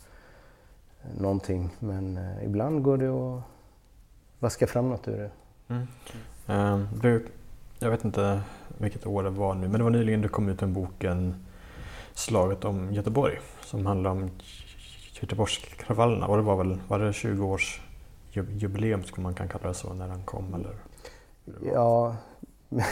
Någonting. 1.19 1.69
Men 1.79 2.17
uh, 2.17 2.45
ibland 2.45 2.83
går 2.83 2.97
det 2.97 3.07
att 3.07 3.43
vaska 4.39 4.67
fram 4.67 4.89
något 4.89 5.07
ur 5.07 5.17
det. 5.17 5.31
Mm. 5.67 5.87
Uh, 6.49 6.87
du, 7.01 7.25
jag 7.79 7.89
vet 7.89 8.05
inte 8.05 8.41
vilket 8.77 9.05
år 9.05 9.23
det 9.23 9.29
var 9.29 9.55
nu, 9.55 9.67
men 9.67 9.77
det 9.77 9.83
var 9.83 9.91
nyligen 9.91 10.21
du 10.21 10.29
kom 10.29 10.49
ut 10.49 10.61
en 10.61 10.73
boken 10.73 11.35
Slaget 12.13 12.65
om 12.65 12.93
Göteborg 12.93 13.39
som 13.61 13.85
handlar 13.85 14.11
om 14.11 14.29
Göteborgskravallerna. 15.21 16.27
Och 16.27 16.37
det 16.37 16.43
var 16.43 16.55
väl 16.57 16.79
var 16.87 16.99
det 16.99 17.13
20 17.13 17.45
års 17.45 17.81
jubileum, 18.31 19.03
skulle 19.03 19.23
man 19.23 19.33
kan 19.33 19.47
kalla 19.47 19.67
det 19.67 19.73
så, 19.73 19.93
när 19.93 20.07
den 20.07 20.23
kom? 20.23 20.53
Eller? 20.53 20.75
Ja, 21.73 22.15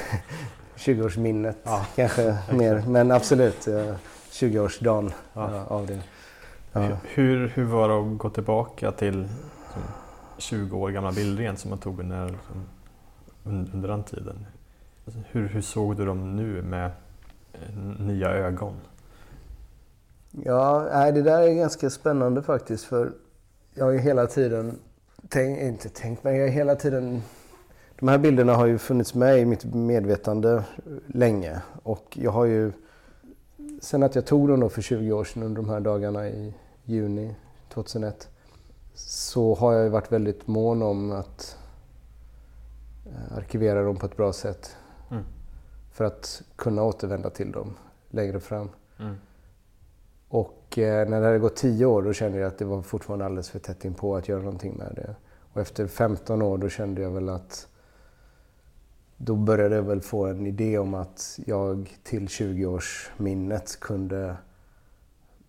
20-årsminnet 0.76 1.58
ja. 1.64 1.86
kanske 1.96 2.38
mer. 2.52 2.84
Men 2.88 3.12
absolut, 3.12 3.68
20-årsdagen 4.32 5.12
ja. 5.34 5.66
av 5.68 5.88
det. 5.88 6.00
Ja. 6.76 6.98
Hur, 7.04 7.48
hur 7.48 7.64
var 7.64 7.90
det 7.90 7.96
att 7.96 8.18
gå 8.18 8.30
tillbaka 8.30 8.92
till 8.92 9.28
20 10.38 10.78
år 10.78 10.90
gamla 10.90 11.12
bilder 11.12 11.42
igen 11.42 11.58
som 11.58 11.70
man 11.70 11.80
tog 11.80 12.00
under, 12.00 12.26
liksom, 12.26 12.66
under 13.74 13.88
den 13.88 14.04
tiden? 14.04 14.46
Hur, 15.32 15.48
hur 15.48 15.62
såg 15.62 15.98
du 15.98 16.06
dem 16.06 16.36
nu 16.36 16.62
med 16.62 16.92
eh, 17.54 17.76
nya 18.00 18.30
ögon? 18.30 18.74
Ja, 20.32 20.88
nej, 20.94 21.12
det 21.12 21.22
där 21.22 21.42
är 21.42 21.54
ganska 21.54 21.90
spännande 21.90 22.42
faktiskt 22.42 22.86
för 22.86 23.12
jag 23.74 23.86
har 23.86 23.92
ju 23.92 24.00
hela 24.00 24.28
tiden, 24.28 24.80
tänk, 25.30 25.60
inte 25.60 25.90
tänkt 25.90 26.24
men 26.24 26.36
jag 26.36 26.46
har 26.46 26.52
hela 26.52 26.76
tiden 26.76 27.22
de 28.00 28.08
här 28.08 28.18
bilderna 28.18 28.54
har 28.54 28.66
ju 28.66 28.78
funnits 28.78 29.14
med 29.14 29.40
i 29.40 29.46
mitt 29.46 29.66
medvetande 29.66 30.64
länge 31.08 31.62
och 31.84 32.18
jag 32.22 32.32
har 32.32 32.46
ju 32.46 32.72
sen 33.82 34.04
att 34.04 34.16
jag 34.16 34.26
tog 34.26 34.48
dem 34.48 34.60
då 34.60 34.70
för 34.70 34.82
20 34.82 35.12
år 35.12 35.24
sedan 35.24 35.44
under 35.44 35.62
de 35.62 35.70
här 35.70 35.80
dagarna 35.80 36.28
i 36.28 36.54
juni 36.86 37.36
2001 37.70 38.30
så 38.94 39.56
har 39.56 39.74
jag 39.74 39.84
ju 39.84 39.90
varit 39.90 40.12
väldigt 40.12 40.48
mån 40.48 40.82
om 40.82 41.12
att 41.12 41.58
eh, 43.06 43.38
arkivera 43.38 43.84
dem 43.84 43.98
på 43.98 44.06
ett 44.06 44.18
bra 44.18 44.34
sätt. 44.34 44.76
Mm. 45.12 45.24
För 45.92 46.06
att 46.06 46.42
kunna 46.56 46.84
återvända 46.84 47.30
till 47.30 47.52
dem 47.52 47.78
längre 48.10 48.40
fram. 48.40 48.70
Mm. 49.00 49.16
Och 50.28 50.78
eh, 50.78 51.10
när 51.10 51.20
det 51.20 51.26
hade 51.26 51.40
gått 51.40 51.56
10 51.56 51.86
år 51.86 52.02
då 52.02 52.14
kände 52.14 52.38
jag 52.38 52.48
att 52.48 52.58
det 52.58 52.66
var 52.66 52.82
fortfarande 52.82 53.26
alldeles 53.26 53.50
för 53.50 53.60
tätt 53.60 53.86
in 53.86 53.94
på 53.94 54.16
att 54.16 54.28
göra 54.28 54.42
någonting 54.42 54.76
med 54.78 54.92
det. 54.96 55.16
Och 55.54 55.62
efter 55.62 55.88
15 55.88 56.42
år 56.42 56.58
då 56.58 56.70
kände 56.70 57.02
jag 57.02 57.12
väl 57.12 57.30
att 57.30 57.68
då 59.18 59.36
började 59.36 59.76
jag 59.76 59.84
väl 59.84 60.02
få 60.02 60.26
en 60.26 60.48
idé 60.48 60.78
om 60.78 60.94
att 60.94 61.40
jag 61.46 61.98
till 62.04 62.28
20-årsminnet 62.28 63.80
kunde 63.80 64.36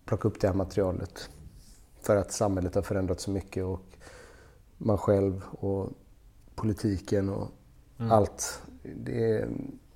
plocka 0.07 0.27
upp 0.27 0.41
det 0.41 0.47
här 0.47 0.53
materialet. 0.53 1.29
För 2.01 2.15
att 2.15 2.31
samhället 2.31 2.75
har 2.75 2.81
förändrats 2.81 3.23
så 3.23 3.31
mycket 3.31 3.63
och 3.63 3.81
man 4.77 4.97
själv 4.97 5.43
och 5.51 5.89
politiken 6.55 7.29
och 7.29 7.47
mm. 7.97 8.11
allt. 8.11 8.61
Det 8.95 9.31
är, 9.31 9.47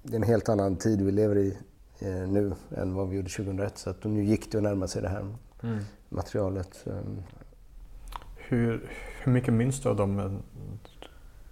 det 0.03 0.13
är, 0.13 0.15
en 0.15 0.23
helt 0.23 0.49
annan 0.49 0.75
tid 0.75 1.01
vi 1.01 1.11
lever 1.11 1.37
i 1.37 1.57
eh, 1.99 2.27
nu 2.27 2.53
än 2.77 2.93
vad 2.93 3.09
vi 3.09 3.15
gjorde 3.15 3.29
2001. 3.29 3.77
Så 3.77 3.89
att 3.89 4.03
nu 4.03 4.23
gick 4.23 4.51
det 4.51 4.57
att 4.57 4.63
närma 4.63 4.87
sig 4.87 5.01
det 5.01 5.09
här 5.09 5.35
mm. 5.63 5.79
materialet. 6.09 6.85
Hur, 8.35 8.89
hur 9.23 9.31
mycket 9.31 9.53
minns 9.53 9.81
du 9.81 9.89
av 9.89 9.95
de 9.95 10.39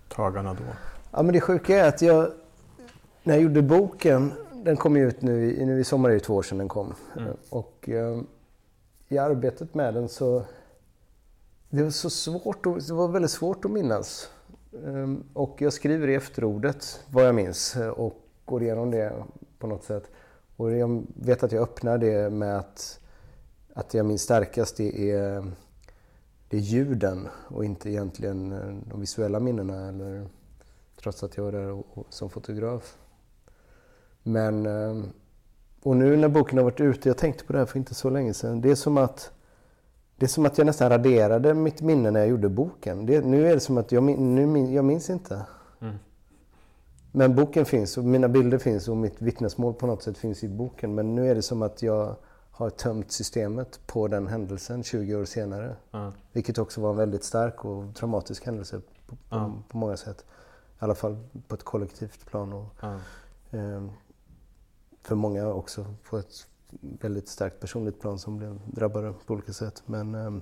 tagarna 0.10 0.54
då? 0.54 0.64
Ja, 1.12 1.24
men 1.24 1.34
det 1.34 1.42
sjuka 1.42 1.78
är 1.78 1.88
att 1.88 2.02
jag, 2.02 2.32
när 3.24 3.34
jag 3.34 3.44
gjorde 3.44 3.62
boken, 3.62 4.32
den 4.64 4.78
kom 4.78 4.98
ut 4.98 5.22
nu, 5.22 5.54
i, 5.54 5.66
nu 5.66 5.80
i 5.80 5.84
sommar 5.84 6.10
är 6.10 6.14
det 6.14 6.20
två 6.20 6.36
år 6.36 6.44
sedan 6.44 6.58
den 6.58 6.68
kom. 6.68 6.94
Mm. 7.18 7.34
Och 7.50 7.90
eh, 7.90 8.22
i 9.10 9.18
arbetet 9.18 9.74
med 9.74 9.94
den 9.94 10.10
så, 10.10 10.44
det 11.70 11.84
var 11.84 11.90
så 11.90 12.10
svårt, 12.10 12.66
att, 12.66 12.88
det 12.88 12.94
var 12.94 13.08
väldigt 13.08 13.32
svårt 13.32 13.66
att 13.66 13.72
minnas. 13.72 14.32
Ehm, 14.86 15.24
och 15.34 15.62
jag 15.62 15.74
skriver 15.74 16.08
i 16.08 16.16
efterordet 16.16 17.04
vad 17.10 17.28
jag 17.28 17.36
minns 17.36 17.78
och 17.96 18.22
går 18.46 18.64
igenom 18.64 18.92
det 18.92 19.24
på 19.60 19.68
något 19.68 19.84
sätt. 19.84 20.04
Och 20.56 20.72
jag 20.72 21.06
vet 21.16 21.44
att 21.44 21.52
jag 21.52 21.64
öppnar 21.64 21.98
det 21.98 22.30
med 22.30 22.58
att, 22.58 23.00
att 23.74 23.94
jag 23.94 24.06
minns 24.06 24.22
starkast 24.22 24.78
det 24.78 25.12
är, 25.12 25.52
det 26.50 26.58
är 26.58 26.62
ljuden 26.62 27.28
och 27.48 27.66
inte 27.66 27.90
egentligen 27.90 28.52
eh, 28.52 28.90
de 28.90 29.00
visuella 29.00 29.40
minnena. 29.40 29.88
Eller, 29.88 30.28
trots 31.02 31.24
att 31.24 31.38
jag 31.38 31.44
var 31.44 31.52
där 31.52 31.72
och, 31.72 31.88
och, 31.94 32.06
som 32.10 32.30
fotograf. 32.30 32.98
Men, 34.24 34.66
eh, 34.66 35.04
och 35.84 35.98
nu 35.98 36.18
när 36.18 36.28
boken 36.28 36.58
har 36.58 36.64
varit 36.66 36.82
ute, 36.82 37.10
jag 37.10 37.18
tänkte 37.18 37.44
på 37.44 37.54
det 37.54 37.60
här 37.60 37.66
för 37.66 37.80
inte 37.80 37.94
så 37.94 38.10
länge 38.10 38.34
sedan. 38.34 38.62
Det 38.62 38.72
är 38.72 38.76
som 38.76 38.98
att, 38.98 39.32
det 40.18 40.26
är 40.26 40.28
som 40.28 40.46
att 40.46 40.58
jag 40.58 40.66
nästan 40.66 40.90
raderade 40.90 41.54
mitt 41.54 41.82
minne 41.82 42.12
när 42.12 42.20
jag 42.20 42.30
gjorde 42.30 42.50
boken. 42.50 43.06
Det, 43.06 43.26
nu 43.26 43.48
är 43.48 43.54
det 43.54 43.60
som 43.60 43.78
att 43.78 43.92
jag, 43.92 44.04
nu, 44.04 44.74
jag 44.74 44.86
minns 44.86 45.10
inte. 45.10 45.42
Mm. 45.82 45.96
Men 47.12 47.36
boken 47.36 47.66
finns 47.66 47.98
och 47.98 48.04
mina 48.04 48.28
bilder 48.28 48.58
finns 48.58 48.88
och 48.88 48.98
mitt 48.98 49.22
vittnesmål 49.22 49.74
på 49.74 49.88
något 49.88 50.04
sätt 50.04 50.18
finns 50.18 50.44
i 50.44 50.48
boken. 50.48 50.96
Men 50.96 51.16
nu 51.16 51.32
är 51.32 51.36
det 51.36 51.42
som 51.42 51.62
att 51.62 51.82
jag 51.82 52.16
har 52.52 52.70
tömt 52.70 53.12
systemet 53.12 53.80
på 53.88 54.08
den 54.08 54.28
händelsen 54.28 54.84
20 54.84 55.16
år 55.16 55.26
senare. 55.26 55.76
Mm. 55.92 56.12
Vilket 56.32 56.58
också 56.58 56.82
var 56.82 56.90
en 56.90 56.98
väldigt 56.98 57.24
stark 57.24 57.66
och 57.66 57.96
traumatisk 57.96 58.46
händelse 58.46 58.82
på, 59.08 59.16
på, 59.16 59.36
mm. 59.36 59.52
på 59.70 59.78
många 59.78 59.98
sätt. 59.98 60.26
I 60.82 60.84
alla 60.84 60.96
fall 60.96 61.18
på 61.48 61.56
ett 61.56 61.64
kollektivt 61.64 62.26
plan. 62.26 62.54
Och, 62.54 62.84
eh, 63.52 63.84
för 65.10 65.16
många 65.16 65.48
också 65.48 65.86
på 66.10 66.18
ett 66.18 66.48
väldigt 67.02 67.28
starkt 67.28 67.60
personligt 67.60 68.02
plan 68.02 68.20
som 68.20 68.38
blev 68.38 68.60
drabbade 68.66 69.14
på 69.26 69.34
olika 69.34 69.54
sätt. 69.54 69.84
Men, 69.86 70.16
eh, 70.16 70.22
mm. 70.22 70.42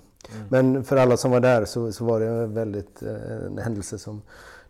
men 0.50 0.84
för 0.84 0.98
alla 0.98 1.18
som 1.18 1.32
var 1.32 1.40
där 1.40 1.66
så, 1.66 1.92
så 1.92 2.06
var 2.06 2.20
det 2.20 2.48
väldigt, 2.48 3.04
eh, 3.04 3.46
en 3.46 3.58
händelse 3.58 3.98
som 3.98 4.22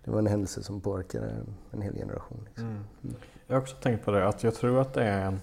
det 0.03 0.11
var 0.11 0.19
en 0.19 0.27
händelse 0.27 0.63
som 0.63 0.81
påverkade 0.81 1.35
en 1.71 1.81
hel 1.81 1.93
generation. 1.95 2.39
Liksom. 2.45 2.65
Mm. 2.65 2.83
mm. 3.03 3.15
Jag 3.47 3.55
har 3.55 3.61
också 3.61 3.75
tänkt 3.75 4.05
på 4.05 4.11
det, 4.11 4.27
att 4.27 4.43
jag 4.43 4.55
tror 4.55 4.81
att 4.81 4.93
det 4.93 5.03
är 5.03 5.37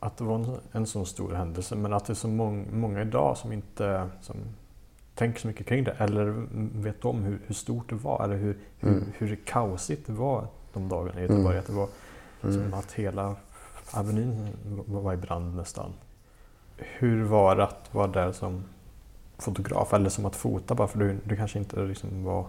att 0.00 0.16
det 0.16 0.24
var 0.24 0.34
en, 0.34 0.56
en 0.72 0.86
sån 0.86 1.06
stor 1.06 1.32
händelse 1.32 1.76
men 1.76 1.92
att 1.92 2.04
det 2.04 2.12
är 2.12 2.14
så 2.14 2.28
mång, 2.28 2.80
många 2.80 3.02
idag 3.02 3.36
som 3.36 3.52
inte 3.52 4.08
som 4.20 4.36
tänker 5.14 5.40
så 5.40 5.46
mycket 5.46 5.66
kring 5.66 5.84
det 5.84 5.92
eller 5.98 6.46
vet 6.82 7.04
om 7.04 7.22
hur, 7.22 7.38
hur 7.46 7.54
stort 7.54 7.88
det 7.88 7.94
var 7.94 8.24
eller 8.24 8.36
hur, 8.36 8.58
mm. 8.80 9.04
hur, 9.18 9.26
hur 9.26 9.36
kaosigt 9.36 10.06
det 10.06 10.12
var 10.12 10.46
de 10.72 10.88
dagarna 10.88 11.20
i 11.20 11.22
Göteborg. 11.22 11.46
Mm. 11.46 11.58
Att 11.58 11.66
det 11.66 11.72
var 11.72 11.88
mm. 12.44 12.74
att 12.74 12.92
hela 12.92 13.36
Avenyn 13.90 14.48
var 14.86 15.12
i 15.12 15.16
brand 15.16 15.56
nästan. 15.56 15.92
Hur 16.76 17.24
var 17.24 17.56
det 17.56 17.64
att 17.64 17.88
vara 17.94 18.06
där 18.06 18.32
som 18.32 18.64
fotograf 19.38 19.92
eller 19.94 20.10
som 20.10 20.26
att 20.26 20.36
fota 20.36 20.74
bara 20.74 20.88
för 20.88 20.98
du, 20.98 21.18
du 21.24 21.36
kanske 21.36 21.58
inte 21.58 21.80
liksom 21.80 22.24
var 22.24 22.46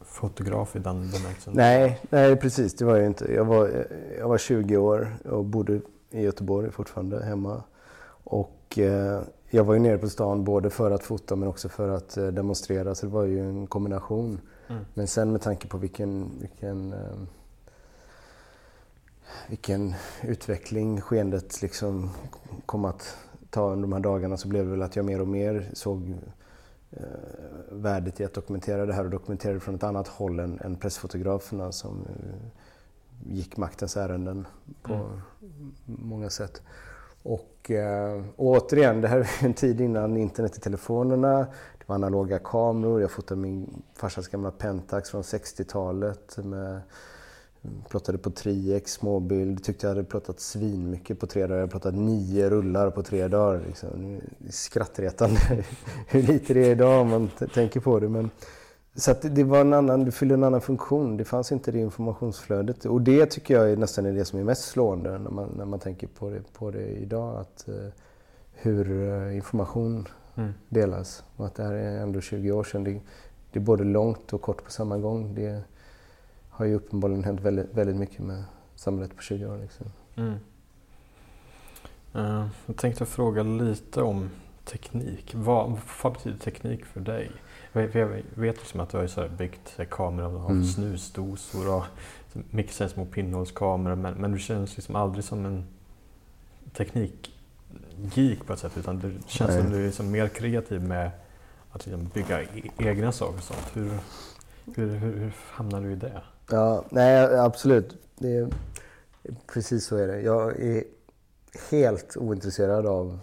fotograf 0.00 0.76
i 0.76 0.78
den 0.78 1.10
bemärkelsen? 1.10 1.52
Nej, 1.56 2.00
nej, 2.10 2.36
precis. 2.36 2.74
Det 2.74 2.84
var 2.84 2.96
jag 2.96 3.06
inte. 3.06 3.32
Jag 3.32 3.44
var, 3.44 3.86
jag 4.18 4.28
var 4.28 4.38
20 4.38 4.76
år 4.76 5.16
och 5.24 5.44
bodde 5.44 5.80
i 6.10 6.22
Göteborg 6.22 6.70
fortfarande 6.70 7.24
hemma. 7.24 7.62
Och 8.24 8.78
eh, 8.78 9.20
jag 9.50 9.64
var 9.64 9.74
ju 9.74 9.80
nere 9.80 9.98
på 9.98 10.08
stan 10.08 10.44
både 10.44 10.70
för 10.70 10.90
att 10.90 11.02
fota 11.02 11.36
men 11.36 11.48
också 11.48 11.68
för 11.68 11.88
att 11.88 12.16
eh, 12.16 12.26
demonstrera 12.26 12.94
så 12.94 13.06
det 13.06 13.12
var 13.12 13.24
ju 13.24 13.40
en 13.48 13.66
kombination. 13.66 14.40
Mm. 14.68 14.84
Men 14.94 15.06
sen 15.06 15.32
med 15.32 15.42
tanke 15.42 15.68
på 15.68 15.78
vilken, 15.78 16.30
vilken, 16.40 16.92
eh, 16.92 16.98
vilken 19.48 19.94
utveckling 20.22 21.00
skeendet 21.00 21.62
liksom 21.62 22.10
kom 22.66 22.84
att 22.84 23.16
ta 23.50 23.70
under 23.70 23.82
de 23.82 23.92
här 23.92 24.00
dagarna 24.00 24.36
så 24.36 24.48
blev 24.48 24.64
det 24.64 24.70
väl 24.70 24.82
att 24.82 24.96
jag 24.96 25.04
mer 25.04 25.20
och 25.20 25.28
mer 25.28 25.70
såg 25.72 26.14
eh, 26.90 27.02
värdet 27.70 28.20
i 28.20 28.24
att 28.24 28.34
dokumentera 28.34 28.86
det 28.86 28.92
här 28.92 29.04
och 29.04 29.10
dokumentera 29.10 29.54
det 29.54 29.60
från 29.60 29.74
ett 29.74 29.82
annat 29.82 30.08
håll 30.08 30.40
än, 30.40 30.60
än 30.60 30.76
pressfotograferna 30.76 31.72
som 31.72 32.06
eh, 32.08 33.32
gick 33.32 33.56
maktens 33.56 33.96
ärenden 33.96 34.46
på 34.82 34.92
mm. 34.92 35.20
många 35.84 36.30
sätt. 36.30 36.62
Och, 37.22 37.70
eh, 37.70 38.22
och 38.36 38.46
återigen, 38.46 39.00
det 39.00 39.08
här 39.08 39.18
är 39.18 39.44
en 39.44 39.54
tid 39.54 39.80
innan 39.80 40.16
internet 40.16 40.56
i 40.56 40.60
telefonerna. 40.60 41.38
Det 41.78 41.84
var 41.86 41.94
analoga 41.94 42.38
kameror. 42.38 43.00
Jag 43.00 43.10
fotade 43.10 43.40
min 43.40 43.82
farsas 43.94 44.28
gamla 44.28 44.50
Pentax 44.50 45.10
från 45.10 45.22
60-talet. 45.22 46.36
Med, 46.44 46.80
plottade 47.88 48.18
på 48.18 48.30
Triex 48.30 48.92
småbild. 48.92 49.64
Tyckte 49.64 49.86
jag 49.86 49.94
hade 49.94 50.04
plottat 50.04 50.40
svin 50.40 50.90
mycket 50.90 51.20
på 51.20 51.26
tre 51.26 51.42
dagar. 51.42 51.54
Jag 51.54 51.60
hade 51.60 51.70
plottat 51.70 51.94
nio 51.94 52.50
rullar 52.50 52.90
på 52.90 53.02
tre 53.02 53.28
dagar. 53.28 53.62
Liksom. 53.66 54.20
Skrattretande 54.50 55.40
hur 56.08 56.22
lite 56.22 56.54
det 56.54 56.66
är 56.66 56.70
idag 56.70 57.00
om 57.00 57.08
man 57.08 57.30
tänker 57.54 57.80
på 57.80 58.00
det. 58.00 58.08
Men, 58.08 58.30
Så 58.94 59.14
det 59.22 59.44
var 59.44 59.60
en 59.60 59.72
annan, 59.72 60.04
du 60.04 60.10
fyllde 60.10 60.34
en 60.34 60.44
annan 60.44 60.60
funktion. 60.60 61.16
Det 61.16 61.24
fanns 61.24 61.52
inte 61.52 61.72
det 61.72 61.78
informationsflödet. 61.78 62.84
Och 62.84 63.00
det 63.00 63.26
tycker 63.26 63.54
jag 63.54 63.70
är 63.72 63.76
nästan 63.76 64.06
är 64.06 64.12
det 64.12 64.24
som 64.24 64.38
är 64.38 64.44
mest 64.44 64.64
slående 64.64 65.18
när 65.18 65.30
man, 65.30 65.54
när 65.56 65.64
man 65.64 65.78
tänker 65.78 66.06
på 66.06 66.30
det, 66.30 66.52
på 66.52 66.70
det 66.70 66.88
idag. 66.88 67.40
Att, 67.40 67.64
uh, 67.68 67.88
hur 68.52 68.90
uh, 68.90 69.36
information 69.36 70.08
mm. 70.34 70.52
delas. 70.68 71.24
Och 71.36 71.46
att 71.46 71.54
det 71.54 71.62
här 71.62 71.72
är 71.72 72.02
ändå 72.02 72.20
20 72.20 72.52
år 72.52 72.64
sedan. 72.64 72.84
Det, 72.84 73.00
det, 73.52 73.58
är 73.58 73.60
både 73.60 73.84
långt 73.84 74.32
och 74.32 74.42
kort 74.42 74.64
på 74.64 74.70
samma 74.70 74.98
gång. 74.98 75.34
Det 75.34 75.62
har 76.60 76.66
ju 76.66 76.74
uppenbarligen 76.74 77.24
hänt 77.24 77.40
väldigt, 77.40 77.74
väldigt 77.74 77.96
mycket 77.96 78.18
med 78.18 78.44
samhället 78.74 79.16
på 79.16 79.22
20 79.22 79.46
år. 79.46 79.58
Liksom. 79.58 79.86
Mm. 80.16 80.34
Uh, 82.14 82.46
jag 82.66 82.76
tänkte 82.76 83.06
fråga 83.06 83.42
lite 83.42 84.02
om 84.02 84.30
teknik. 84.64 85.32
Vad, 85.34 85.78
vad 86.02 86.12
betyder 86.12 86.38
teknik 86.38 86.84
för 86.84 87.00
dig? 87.00 87.30
Jag 87.72 88.22
vet 88.34 88.56
liksom 88.58 88.80
att 88.80 88.90
du 88.90 88.96
har 88.96 89.06
så 89.06 89.28
byggt 89.28 89.80
kameror 89.90 90.44
av 90.44 90.50
mm. 90.50 90.64
snusdosor 90.64 91.76
och 91.76 91.84
mycket 92.50 92.90
små 92.90 93.04
pinnhålskameror 93.04 93.96
men, 93.96 94.14
men 94.14 94.32
du 94.32 94.38
känns 94.38 94.76
liksom 94.76 94.96
aldrig 94.96 95.24
som 95.24 95.44
en 95.44 95.64
teknikgeek 96.72 98.46
på 98.46 98.52
ett 98.52 98.58
sätt 98.58 98.76
utan 98.76 99.00
det 99.00 99.12
känns 99.26 99.50
Nej. 99.50 99.62
som 99.62 99.70
du 99.70 99.78
är 99.78 99.86
liksom 99.86 100.10
mer 100.10 100.28
kreativ 100.28 100.82
med 100.82 101.10
att 101.70 101.86
liksom 101.86 102.10
bygga 102.14 102.42
e 102.42 102.46
egna 102.78 103.12
saker 103.12 103.38
och 103.38 103.44
sånt. 103.44 103.70
Hur, 103.72 103.98
hur, 104.74 104.96
hur, 104.96 105.18
hur 105.18 105.32
hamnar 105.50 105.80
du 105.80 105.92
i 105.92 105.96
det? 105.96 106.22
Ja, 106.50 106.84
nej 106.90 107.38
absolut. 107.38 107.96
Det 108.18 108.36
är, 108.36 108.48
precis 109.46 109.84
så 109.84 109.96
är 109.96 110.06
det. 110.06 110.20
Jag 110.20 110.60
är 110.60 110.84
helt 111.70 112.16
ointresserad 112.16 112.86
av 112.86 113.18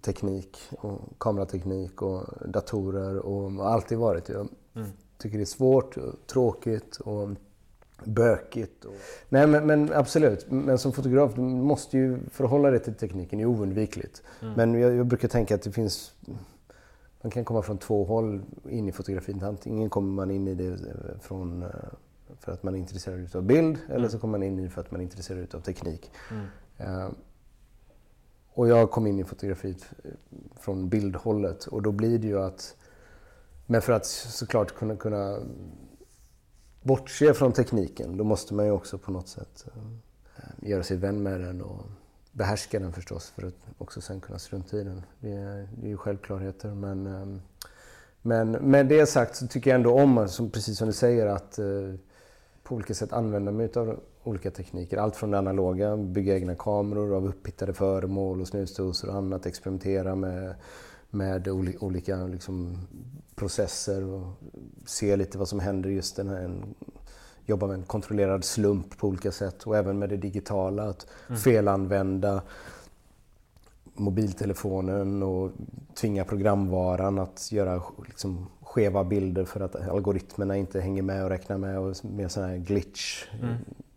teknik 0.00 0.58
och 0.70 1.00
kamerateknik 1.18 2.02
och 2.02 2.24
datorer 2.48 3.18
och 3.18 3.52
har 3.52 3.70
alltid 3.70 3.98
varit. 3.98 4.28
Jag 4.28 4.48
mm. 4.74 4.88
tycker 5.18 5.38
det 5.38 5.44
är 5.44 5.46
svårt 5.46 5.96
och 5.96 6.14
tråkigt 6.26 6.96
och 6.96 7.28
bökigt. 8.04 8.84
Och... 8.84 8.94
Nej 9.28 9.46
men, 9.46 9.66
men, 9.66 9.92
absolut, 9.92 10.50
men 10.50 10.78
som 10.78 10.92
fotograf 10.92 11.34
du 11.34 11.40
måste 11.40 11.96
ju 11.96 12.18
förhålla 12.30 12.70
dig 12.70 12.80
till 12.80 12.94
tekniken, 12.94 13.38
det 13.38 13.42
är 13.42 13.46
oundvikligt. 13.46 14.22
Mm. 14.42 14.54
Men 14.54 14.80
jag, 14.80 14.94
jag, 14.94 15.06
brukar 15.06 15.28
tänka 15.28 15.54
att 15.54 15.62
det 15.62 15.72
finns 15.72 16.12
man 17.22 17.30
kan 17.30 17.44
komma 17.44 17.62
från 17.62 17.78
två 17.78 18.04
håll 18.04 18.42
in 18.68 18.88
i 18.88 18.92
fotografin. 18.92 19.42
Antingen 19.42 19.90
kommer 19.90 20.12
man 20.12 20.30
in 20.30 20.48
i 20.48 20.54
det 20.54 20.78
från, 21.20 21.62
eh, 21.62 21.68
för 22.40 22.52
att 22.52 22.62
man 22.62 22.74
är 22.74 22.78
intresserad 22.78 23.36
av 23.36 23.42
bild 23.42 23.78
mm. 23.84 23.96
eller 23.96 24.08
så 24.08 24.18
kommer 24.18 24.38
man 24.38 24.42
in 24.42 24.58
i 24.58 24.68
för 24.68 24.80
att 24.80 24.90
man 24.90 25.00
är 25.00 25.04
intresserad 25.04 25.54
av 25.54 25.60
teknik. 25.60 26.10
Uh, 26.80 27.08
och 28.56 28.68
jag 28.68 28.90
kom 28.90 29.06
in 29.06 29.18
i 29.18 29.24
fotografiet 29.24 29.90
från 30.60 30.88
bildhållet 30.88 31.66
och 31.66 31.82
då 31.82 31.92
blir 31.92 32.18
det 32.18 32.26
ju 32.26 32.42
att... 32.42 32.76
Men 33.66 33.82
för 33.82 33.92
att 33.92 34.06
såklart 34.06 34.74
kunna, 34.74 34.96
kunna 34.96 35.38
bortse 36.82 37.34
från 37.34 37.52
tekniken 37.52 38.16
då 38.16 38.24
måste 38.24 38.54
man 38.54 38.66
ju 38.66 38.70
också 38.70 38.98
på 38.98 39.10
något 39.10 39.28
sätt 39.28 39.66
äh, 40.36 40.68
göra 40.68 40.82
sig 40.82 40.96
vän 40.96 41.22
med 41.22 41.40
den 41.40 41.62
och 41.62 41.82
behärska 42.32 42.78
den 42.78 42.92
förstås 42.92 43.30
för 43.30 43.46
att 43.46 43.54
också 43.78 44.00
sen 44.00 44.20
kunna 44.20 44.38
strunta 44.38 44.76
i 44.76 44.84
den. 44.84 45.02
Det 45.20 45.32
är, 45.32 45.68
det 45.76 45.86
är 45.86 45.90
ju 45.90 45.96
självklarheter 45.96 46.68
men, 46.68 47.06
äh, 47.06 47.42
men 48.22 48.50
med 48.50 48.86
det 48.86 49.06
sagt 49.06 49.36
så 49.36 49.46
tycker 49.46 49.70
jag 49.70 49.74
ändå 49.74 50.00
om, 50.00 50.28
som, 50.28 50.50
precis 50.50 50.78
som 50.78 50.86
du 50.86 50.92
säger, 50.92 51.26
att 51.26 51.58
äh, 51.58 51.66
på 52.68 52.74
olika 52.74 52.94
sätt 52.94 53.12
använda 53.12 53.52
mig 53.52 53.70
av 53.76 54.00
olika 54.24 54.50
tekniker. 54.50 54.96
Allt 54.96 55.16
från 55.16 55.30
det 55.30 55.38
analoga, 55.38 55.96
bygga 55.96 56.34
egna 56.34 56.54
kameror 56.54 57.16
av 57.16 57.26
upphittade 57.26 57.72
föremål 57.72 58.40
och 58.40 58.48
snusdosor 58.48 59.08
och 59.08 59.16
annat. 59.16 59.46
Experimentera 59.46 60.14
med, 60.14 60.54
med 61.10 61.48
olika 61.80 62.26
liksom, 62.26 62.78
processer 63.34 64.04
och 64.04 64.26
se 64.86 65.16
lite 65.16 65.38
vad 65.38 65.48
som 65.48 65.60
händer 65.60 65.90
just 65.90 66.16
den 66.16 66.28
här 66.28 66.62
jobba 67.44 67.66
med 67.66 67.74
en 67.74 67.82
kontrollerad 67.82 68.44
slump 68.44 68.98
på 68.98 69.08
olika 69.08 69.32
sätt 69.32 69.62
och 69.62 69.76
även 69.76 69.98
med 69.98 70.08
det 70.08 70.16
digitala. 70.16 70.82
Att 70.82 71.06
mm. 71.28 71.40
felanvända 71.40 72.42
mobiltelefonen 73.98 75.22
och 75.22 75.50
tvinga 75.94 76.24
programvaran 76.24 77.18
att 77.18 77.52
göra 77.52 77.82
liksom, 78.06 78.46
skeva 78.60 79.04
bilder 79.04 79.44
för 79.44 79.60
att 79.60 79.88
algoritmerna 79.88 80.56
inte 80.56 80.80
hänger 80.80 81.02
med 81.02 81.24
och 81.24 81.30
räknar 81.30 81.58
med 81.58 81.78
och 81.78 82.04
med 82.04 82.32
sån 82.32 82.44
här 82.44 82.56
glitch, 82.56 83.24
mm. 83.42 83.54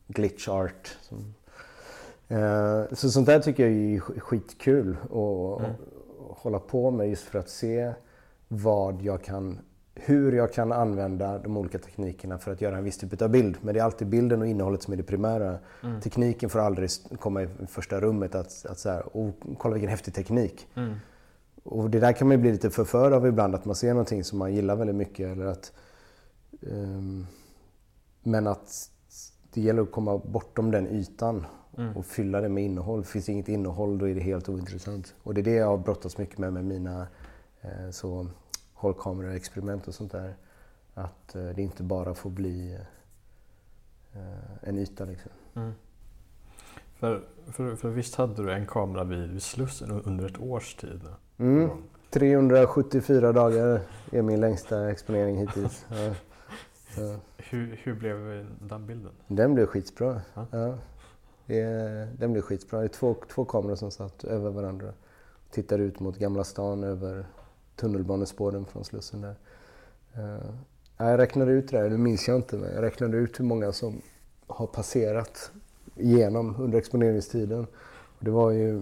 glitch 0.07 0.47
art. 0.47 0.97
Så 2.91 3.11
sånt 3.11 3.25
där 3.25 3.39
tycker 3.39 3.67
jag 3.67 3.95
är 3.95 3.99
skitkul 3.99 4.97
att 5.03 5.59
mm. 5.59 5.71
hålla 6.17 6.59
på 6.59 6.91
med 6.91 7.09
just 7.09 7.23
för 7.23 7.39
att 7.39 7.49
se 7.49 7.93
vad 8.47 9.01
jag 9.01 9.23
kan, 9.23 9.59
hur 10.05 10.31
jag 10.31 10.53
kan 10.53 10.71
använda 10.71 11.37
de 11.39 11.57
olika 11.57 11.79
teknikerna 11.79 12.37
för 12.37 12.51
att 12.51 12.61
göra 12.61 12.77
en 12.77 12.83
viss 12.83 12.97
typ 12.97 13.21
av 13.21 13.29
bild. 13.29 13.57
Men 13.61 13.73
det 13.73 13.79
är 13.79 13.83
alltid 13.83 14.07
bilden 14.07 14.41
och 14.41 14.47
innehållet 14.47 14.83
som 14.83 14.93
är 14.93 14.97
det 14.97 15.03
primära. 15.03 15.57
Mm. 15.83 16.01
Tekniken 16.01 16.49
får 16.49 16.59
aldrig 16.59 16.89
komma 17.19 17.43
i 17.43 17.47
första 17.67 18.01
rummet 18.01 18.35
att, 18.35 18.65
att 18.65 18.79
så 18.79 18.89
här, 18.89 19.03
oh, 19.13 19.31
kolla 19.57 19.73
vilken 19.73 19.89
häftig 19.89 20.13
teknik. 20.13 20.67
Mm. 20.75 20.93
Och 21.63 21.89
det 21.89 21.99
där 21.99 22.13
kan 22.13 22.27
man 22.27 22.37
ju 22.37 22.41
bli 22.41 22.51
lite 22.51 22.69
förförd 22.69 23.13
av 23.13 23.27
ibland, 23.27 23.55
att 23.55 23.65
man 23.65 23.75
ser 23.75 23.89
någonting 23.89 24.23
som 24.23 24.39
man 24.39 24.53
gillar 24.53 24.75
väldigt 24.75 24.95
mycket. 24.95 25.27
Eller 25.27 25.45
att, 25.45 25.71
um, 26.61 27.27
men 28.23 28.47
att 28.47 28.89
det 29.53 29.61
gäller 29.61 29.81
att 29.81 29.91
komma 29.91 30.17
bortom 30.17 30.71
den 30.71 30.87
ytan 30.87 31.45
mm. 31.77 31.97
och 31.97 32.05
fylla 32.05 32.41
det 32.41 32.49
med 32.49 32.63
innehåll. 32.63 33.03
Finns 33.03 33.25
det 33.25 33.31
inget 33.31 33.49
innehåll 33.49 33.97
då 33.97 34.07
är 34.07 34.15
det 34.15 34.21
helt 34.21 34.49
ointressant. 34.49 35.15
Och 35.23 35.33
det 35.33 35.41
är 35.41 35.43
det 35.43 35.53
jag 35.53 35.67
har 35.67 35.77
brottats 35.77 36.17
mycket 36.17 36.37
med 36.37 36.53
med 36.53 36.65
mina 36.65 37.07
eh, 37.61 37.89
så, 37.91 38.27
hållkameraexperiment 38.79 39.87
och 39.87 39.93
sånt 39.93 40.11
där. 40.11 40.35
Att 40.93 41.35
eh, 41.35 41.49
det 41.49 41.61
inte 41.61 41.83
bara 41.83 42.13
får 42.13 42.29
bli 42.29 42.77
eh, 44.13 44.67
en 44.69 44.77
yta 44.77 45.05
liksom. 45.05 45.31
Mm. 45.55 45.71
För, 46.99 47.23
för, 47.47 47.75
för 47.75 47.89
visst 47.89 48.15
hade 48.15 48.43
du 48.43 48.51
en 48.51 48.65
kamera 48.65 49.03
vid, 49.03 49.43
Slussen 49.43 49.91
under 49.91 50.25
ett 50.25 50.39
års 50.39 50.75
tid? 50.75 51.01
Mm. 51.37 51.69
374 52.09 53.31
dagar 53.31 53.81
är 54.11 54.21
min 54.21 54.41
längsta 54.41 54.91
exponering 54.91 55.37
hittills. 55.37 55.85
Ja. 55.89 56.15
Ja. 56.97 57.15
Hur, 57.37 57.79
hur 57.83 57.93
blev 57.93 58.47
den 58.59 58.87
bilden? 58.87 59.11
Den 59.27 59.53
blev 59.53 59.65
skitbra. 59.65 60.21
Ja. 60.33 60.45
ja. 60.51 60.77
den 62.17 62.31
blev 62.33 62.41
skitbra. 62.41 62.79
Det 62.79 62.85
är 62.85 62.87
två, 62.87 63.15
två 63.33 63.45
kameror 63.45 63.75
som 63.75 63.91
satt 63.91 64.23
över 64.23 64.49
varandra. 64.49 64.93
Tittar 65.51 65.79
ut 65.79 65.99
mot 65.99 66.17
Gamla 66.17 66.43
stan 66.43 66.83
över 66.83 67.25
tunnelbanespåren 67.79 68.65
från 68.65 68.85
Slussen 68.85 69.21
där. 69.21 69.35
Uh, 70.17 70.51
jag 70.97 71.19
räknade 71.19 71.51
ut 71.51 71.71
det 71.71 71.89
det 71.89 71.97
minns 71.97 72.27
jag 72.27 72.37
inte, 72.37 72.57
men 72.57 72.73
jag 72.73 72.83
räknade 72.83 73.17
ut 73.17 73.39
hur 73.39 73.45
många 73.45 73.71
som 73.71 74.01
har 74.47 74.67
passerat 74.67 75.51
igenom 75.95 76.55
under 76.59 76.77
exponeringstiden. 76.77 77.67
Det 78.19 78.31
var 78.31 78.51
ju 78.51 78.79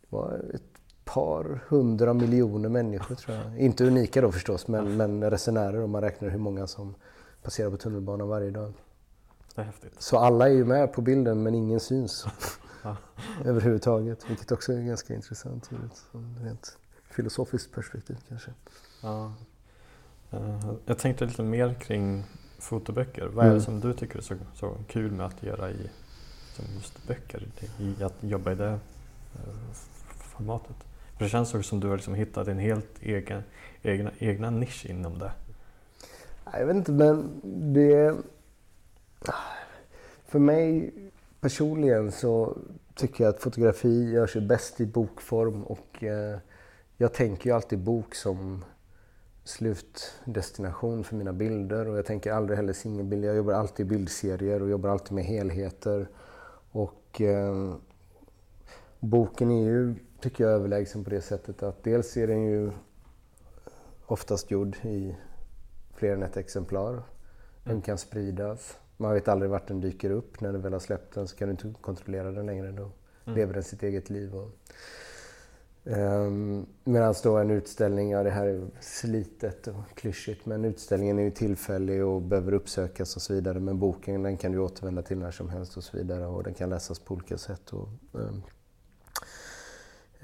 det 0.00 0.16
var 0.16 0.40
ett 0.54 0.62
par 1.04 1.60
hundra 1.68 2.14
miljoner 2.14 2.68
människor 2.68 3.14
tror 3.14 3.36
jag. 3.36 3.58
Inte 3.58 3.84
unika 3.84 4.20
då 4.20 4.32
förstås, 4.32 4.68
men, 4.68 4.96
men 4.96 5.30
resenärer 5.30 5.82
om 5.82 5.90
man 5.90 6.02
räknar 6.02 6.28
hur 6.28 6.38
många 6.38 6.66
som 6.66 6.94
passerar 7.42 7.70
på 7.70 7.76
tunnelbanan 7.76 8.28
varje 8.28 8.50
dag. 8.50 8.72
Det 9.54 9.60
är 9.60 9.64
häftigt. 9.64 10.02
Så 10.02 10.18
alla 10.18 10.48
är 10.48 10.52
ju 10.52 10.64
med 10.64 10.92
på 10.92 11.02
bilden 11.02 11.42
men 11.42 11.54
ingen 11.54 11.80
syns 11.80 12.26
överhuvudtaget. 13.44 14.30
Vilket 14.30 14.52
också 14.52 14.72
är 14.72 14.80
ganska 14.80 15.14
intressant 15.14 15.72
ur 15.72 15.84
ett 15.86 16.02
rent 16.44 16.78
filosofiskt 17.14 17.74
perspektiv 17.74 18.16
kanske. 18.28 18.50
Ja. 19.02 19.32
Eh, 20.30 20.74
jag 20.86 20.98
tänkte 20.98 21.24
lite 21.24 21.42
mer 21.42 21.74
kring 21.74 22.24
fotoböcker. 22.58 23.26
Vad 23.26 23.44
är 23.44 23.48
det 23.48 23.54
mm. 23.54 23.64
som 23.64 23.80
du 23.80 23.92
tycker 23.92 24.18
är 24.18 24.22
så, 24.22 24.34
så 24.54 24.76
kul 24.88 25.10
med 25.10 25.26
att 25.26 25.42
göra 25.42 25.70
i 25.70 25.90
just 26.74 27.06
böcker? 27.06 27.48
I 27.78 28.02
att 28.02 28.14
jobba 28.20 28.52
i 28.52 28.54
det 28.54 28.68
eh, 28.68 28.78
formatet? 30.36 30.76
För 31.16 31.24
det 31.24 31.30
känns 31.30 31.54
också 31.54 31.68
som 31.68 31.80
du 31.80 31.88
har 31.88 31.96
liksom 31.96 32.14
hittat 32.14 32.48
en 32.48 32.58
helt 32.58 33.02
egen, 33.02 33.42
egna, 33.82 34.10
egna 34.18 34.50
nisch 34.50 34.86
inom 34.86 35.18
det. 35.18 35.32
Jag 36.52 36.66
vet 36.66 36.76
inte, 36.76 36.92
men 36.92 37.40
det... 37.72 38.16
För 40.26 40.38
mig 40.38 40.92
personligen 41.40 42.12
så 42.12 42.58
tycker 42.94 43.24
jag 43.24 43.34
att 43.34 43.40
fotografi 43.40 44.10
gör 44.10 44.26
sig 44.26 44.40
bäst 44.40 44.80
i 44.80 44.86
bokform 44.86 45.64
och 45.64 46.04
eh, 46.04 46.38
jag 46.96 47.14
tänker 47.14 47.50
ju 47.50 47.56
alltid 47.56 47.78
bok 47.78 48.14
som 48.14 48.64
slutdestination 49.44 51.04
för 51.04 51.16
mina 51.16 51.32
bilder 51.32 51.88
och 51.88 51.98
jag 51.98 52.06
tänker 52.06 52.32
aldrig 52.32 52.56
heller 52.56 52.72
singelbilder. 52.72 53.28
Jag 53.28 53.36
jobbar 53.36 53.52
alltid 53.52 53.86
i 53.86 53.88
bildserier 53.88 54.62
och 54.62 54.70
jobbar 54.70 54.90
alltid 54.90 55.12
med 55.12 55.24
helheter. 55.24 56.08
Och 56.70 57.20
eh, 57.20 57.74
boken 59.00 59.50
är 59.50 59.64
ju 59.64 59.94
tycker 60.20 60.44
jag 60.44 60.52
överlägsen 60.52 61.04
på 61.04 61.10
det 61.10 61.20
sättet 61.20 61.62
att 61.62 61.84
dels 61.84 62.16
är 62.16 62.26
den 62.26 62.42
ju 62.42 62.70
oftast 64.06 64.50
gjord 64.50 64.76
i 64.82 65.16
fler 65.94 66.12
än 66.12 66.22
ett 66.22 66.36
exemplar. 66.36 67.02
Den 67.64 67.82
kan 67.82 67.98
spridas. 67.98 68.78
Man 68.96 69.14
vet 69.14 69.28
aldrig 69.28 69.50
vart 69.50 69.68
den 69.68 69.80
dyker 69.80 70.10
upp. 70.10 70.40
När 70.40 70.52
du 70.52 70.58
väl 70.58 70.72
har 70.72 70.80
släppt 70.80 71.14
den 71.14 71.28
så 71.28 71.36
kan 71.36 71.48
du 71.48 71.52
inte 71.52 71.74
kontrollera 71.80 72.30
den 72.30 72.46
längre. 72.46 72.72
Då 72.72 72.90
mm. 73.24 73.38
lever 73.38 73.54
den 73.54 73.62
sitt 73.62 73.82
eget 73.82 74.10
liv. 74.10 74.34
Och, 74.34 74.50
Ehm, 75.86 75.96
um, 75.96 76.66
Medan 76.84 77.14
då 77.22 77.36
en 77.36 77.50
utställning, 77.50 78.10
ja 78.10 78.22
det 78.22 78.30
här 78.30 78.46
är 78.46 78.66
slitet 78.80 79.66
och 79.66 79.96
klyschigt, 79.96 80.46
men 80.46 80.64
utställningen 80.64 81.18
är 81.18 81.22
ju 81.22 81.30
tillfällig 81.30 82.04
och 82.04 82.22
behöver 82.22 82.52
uppsökas 82.52 83.16
och 83.16 83.22
så 83.22 83.34
vidare. 83.34 83.60
Men 83.60 83.78
boken 83.78 84.22
den 84.22 84.36
kan 84.36 84.52
du 84.52 84.58
återvända 84.58 85.02
till 85.02 85.18
när 85.18 85.30
som 85.30 85.48
helst 85.48 85.76
och 85.76 85.84
så 85.84 85.96
vidare 85.96 86.26
och 86.26 86.42
den 86.42 86.54
kan 86.54 86.70
läsas 86.70 86.98
på 86.98 87.14
olika 87.14 87.38
sätt. 87.38 87.72
Och, 87.72 87.88
um, 88.12 88.42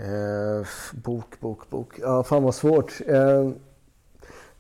uh, 0.01 0.67
bok, 0.93 1.41
bok, 1.41 1.71
bok. 1.71 1.99
Ja, 1.99 2.23
fan 2.23 2.43
vad 2.43 2.55
svårt. 2.55 3.01
Uh, 3.09 3.51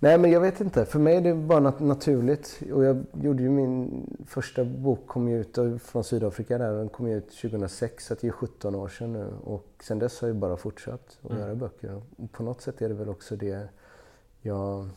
Nej, 0.02 0.18
men 0.18 0.30
jag 0.30 0.40
vet 0.40 0.60
inte. 0.60 0.84
För 0.84 0.98
mig 0.98 1.16
är 1.16 1.20
det 1.20 1.34
bara 1.34 1.60
nat 1.60 1.80
naturligt. 1.80 2.62
Och 2.72 2.84
jag 2.84 3.04
gjorde 3.12 3.42
ju 3.42 3.50
min 3.50 4.06
första 4.26 4.64
bok 4.64 5.06
kom 5.06 5.28
ut 5.28 5.58
från 5.82 6.04
Sydafrika 6.04 6.58
där. 6.58 6.72
Den 6.72 6.88
kom 6.88 7.06
ut 7.06 7.28
2006, 7.28 8.06
så 8.06 8.14
det 8.14 8.26
är 8.26 8.32
17 8.32 8.74
år 8.74 8.88
sedan 8.88 9.12
nu. 9.12 9.32
Och 9.44 9.66
sen 9.82 9.98
dess 9.98 10.20
har 10.20 10.28
jag 10.28 10.36
bara 10.36 10.56
fortsatt 10.56 11.18
att 11.22 11.30
mm. 11.30 11.42
göra 11.42 11.54
böcker. 11.54 12.02
Och 12.16 12.32
på 12.32 12.42
något 12.42 12.60
sätt 12.60 12.82
är 12.82 12.88
det 12.88 12.94
väl 12.94 13.08
också 13.08 13.36
det 13.36 13.68
jag 14.42 14.88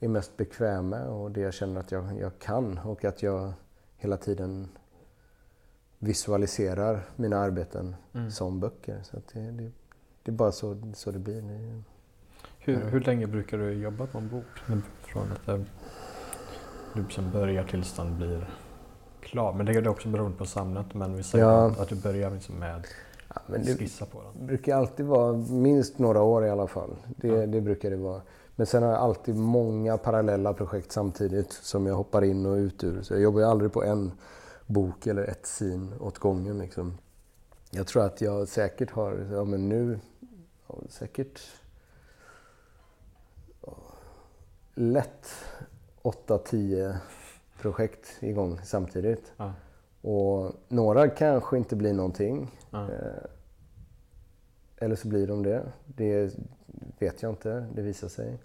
är 0.00 0.08
mest 0.08 0.36
bekväm 0.36 0.88
med 0.88 1.08
och 1.08 1.30
det 1.30 1.40
jag 1.40 1.54
känner 1.54 1.80
att 1.80 1.92
jag, 1.92 2.18
jag 2.20 2.38
kan 2.38 2.78
och 2.78 3.04
att 3.04 3.22
jag 3.22 3.52
hela 3.96 4.16
tiden 4.16 4.68
visualiserar 5.98 7.08
mina 7.16 7.38
arbeten 7.38 7.96
mm. 8.12 8.30
som 8.30 8.60
böcker. 8.60 9.00
Så 9.02 9.16
det, 9.32 9.40
det, 9.40 9.70
det, 10.22 10.30
är 10.30 10.32
bara 10.32 10.52
så, 10.52 10.92
så 10.94 11.10
det 11.10 11.18
blir. 11.18 11.42
Hur, 12.64 12.84
hur 12.84 13.00
länge 13.00 13.26
brukar 13.26 13.58
du 13.58 13.72
jobba 13.72 14.06
på 14.06 14.18
en 14.18 14.28
bok? 14.28 14.44
Från 15.02 15.32
att 15.32 15.46
du 15.46 15.64
liksom 17.00 17.30
börjar 17.30 17.64
tills 17.64 17.96
den 17.96 18.16
blir 18.16 18.50
klar. 19.20 19.52
Men 19.52 19.66
det 19.66 19.72
är 19.72 19.88
också 19.88 20.08
beroende 20.08 20.38
på 20.38 20.46
samlet. 20.46 20.94
Men 20.94 21.16
vi 21.16 21.22
säger 21.22 21.44
ja. 21.44 21.66
att 21.78 21.88
du 21.88 21.96
börjar 21.96 22.30
liksom 22.30 22.54
med 22.54 22.86
ja, 23.34 23.40
men 23.46 23.64
det 23.64 23.76
skissa 23.76 24.06
på 24.06 24.22
den. 24.22 24.32
Det 24.40 24.46
brukar 24.46 24.76
alltid 24.76 25.06
vara 25.06 25.32
minst 25.36 25.98
några 25.98 26.22
år 26.22 26.46
i 26.46 26.50
alla 26.50 26.66
fall. 26.66 26.96
Det, 27.16 27.28
ja. 27.28 27.46
det 27.46 27.60
brukar 27.60 27.90
det 27.90 27.96
vara. 27.96 28.22
Men 28.56 28.66
sen 28.66 28.82
har 28.82 28.90
jag 28.90 29.00
alltid 29.00 29.36
många 29.36 29.98
parallella 29.98 30.52
projekt 30.52 30.92
samtidigt 30.92 31.52
som 31.52 31.86
jag 31.86 31.94
hoppar 31.94 32.24
in 32.24 32.46
och 32.46 32.56
ut 32.56 32.84
ur. 32.84 33.02
Så 33.02 33.14
jag 33.14 33.20
jobbar 33.20 33.40
ju 33.40 33.46
aldrig 33.46 33.72
på 33.72 33.84
en 33.84 34.12
bok 34.66 35.06
eller 35.06 35.24
ett 35.24 35.46
sin 35.46 35.92
åt 36.00 36.18
gången. 36.18 36.58
Liksom. 36.58 36.98
Jag 37.70 37.86
tror 37.86 38.04
att 38.04 38.20
jag 38.20 38.48
säkert 38.48 38.90
har, 38.90 39.28
ja 39.32 39.44
men 39.44 39.68
nu, 39.68 39.98
säkert 40.88 41.40
lätt 44.74 45.28
8-10 46.02 46.96
projekt 47.60 48.16
igång 48.20 48.60
samtidigt. 48.64 49.32
Ja. 49.36 49.52
Och 50.00 50.52
några 50.68 51.08
kanske 51.08 51.56
inte 51.56 51.76
blir 51.76 51.92
någonting. 51.92 52.50
Ja. 52.70 52.82
Eh, 52.82 53.24
eller 54.76 54.96
så 54.96 55.08
blir 55.08 55.26
de 55.26 55.42
det. 55.42 55.62
Det 55.86 56.36
vet 56.98 57.22
jag 57.22 57.32
inte. 57.32 57.66
Det 57.74 57.82
visar 57.82 58.08
sig. 58.08 58.38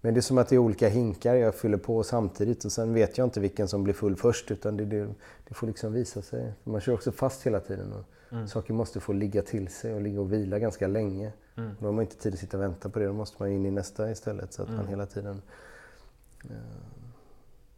Men 0.00 0.14
det 0.14 0.20
är 0.20 0.22
som 0.22 0.38
att 0.38 0.48
det 0.48 0.54
är 0.54 0.58
olika 0.58 0.88
hinkar 0.88 1.34
jag 1.34 1.54
fyller 1.54 1.78
på 1.78 2.02
samtidigt 2.02 2.64
och 2.64 2.72
sen 2.72 2.94
vet 2.94 3.18
jag 3.18 3.26
inte 3.26 3.40
vilken 3.40 3.68
som 3.68 3.84
blir 3.84 3.94
full 3.94 4.16
först 4.16 4.50
utan 4.50 4.76
det, 4.76 4.84
det, 4.84 5.08
det 5.48 5.54
får 5.54 5.66
liksom 5.66 5.92
visa 5.92 6.22
sig. 6.22 6.52
För 6.64 6.70
man 6.70 6.80
kör 6.80 6.92
också 6.92 7.12
fast 7.12 7.46
hela 7.46 7.60
tiden 7.60 7.92
och 7.92 8.32
mm. 8.32 8.48
saker 8.48 8.74
måste 8.74 9.00
få 9.00 9.12
ligga 9.12 9.42
till 9.42 9.68
sig 9.68 9.94
och 9.94 10.00
ligga 10.00 10.20
och 10.20 10.32
vila 10.32 10.58
ganska 10.58 10.86
länge. 10.86 11.32
Mm. 11.56 11.70
Då 11.80 11.86
har 11.86 11.92
man 11.92 12.02
inte 12.04 12.16
tid 12.16 12.32
att 12.32 12.40
sitta 12.40 12.56
och 12.56 12.62
vänta 12.62 12.88
på 12.88 12.98
det. 12.98 13.06
Då 13.06 13.12
måste 13.12 13.36
man 13.42 13.52
in 13.52 13.66
i 13.66 13.70
nästa 13.70 14.10
istället 14.10 14.52
så 14.52 14.62
att 14.62 14.68
mm. 14.68 14.80
man 14.80 14.88
hela 14.88 15.06
tiden 15.06 15.42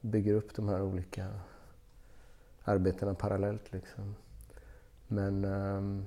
bygger 0.01 0.35
upp 0.35 0.55
de 0.55 0.69
här 0.69 0.83
olika 0.83 1.27
arbetena 2.65 3.15
parallellt. 3.15 3.73
Liksom. 3.73 4.15
Men, 5.07 5.45
um, 5.45 6.07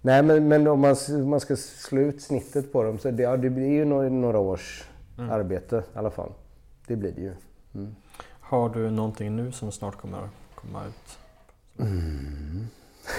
nej, 0.00 0.22
men, 0.22 0.48
men 0.48 0.66
om 0.66 0.80
man, 0.80 0.96
man 1.28 1.40
ska 1.40 1.56
slå 1.56 2.00
ut 2.00 2.22
snittet 2.22 2.72
på 2.72 2.82
dem 2.82 2.98
så 2.98 3.10
det, 3.10 3.22
ja, 3.22 3.36
det 3.36 3.50
blir 3.50 3.70
ju 3.70 3.84
några, 3.84 4.08
några 4.08 4.38
års 4.38 4.88
mm. 5.18 5.30
arbete 5.30 5.84
i 5.94 5.98
alla 5.98 6.10
fall. 6.10 6.32
Det 6.86 6.96
blir 6.96 7.12
det 7.12 7.20
ju. 7.20 7.32
Mm. 7.74 7.94
Har 8.40 8.68
du 8.68 8.90
någonting 8.90 9.36
nu 9.36 9.52
som 9.52 9.72
snart 9.72 9.96
kommer 9.96 10.18
att 10.18 10.30
komma 10.54 10.82
ut? 10.86 11.18
Mm. 11.78 12.66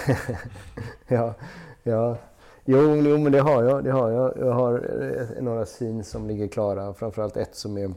ja, 1.08 1.34
ja. 1.82 2.18
Jo, 2.64 2.96
jo, 2.96 3.18
men 3.18 3.32
det 3.32 3.40
har 3.40 3.62
jag. 3.64 3.84
Det 3.84 3.90
har 3.90 4.10
jag. 4.10 4.38
jag 4.38 4.52
har 4.52 5.02
eh, 5.02 5.42
några 5.42 5.64
scenes 5.64 6.10
som 6.10 6.26
ligger 6.26 6.48
klara. 6.48 6.94
Framförallt 6.94 7.36
ett 7.36 7.54
som 7.54 7.78
är 7.78 7.94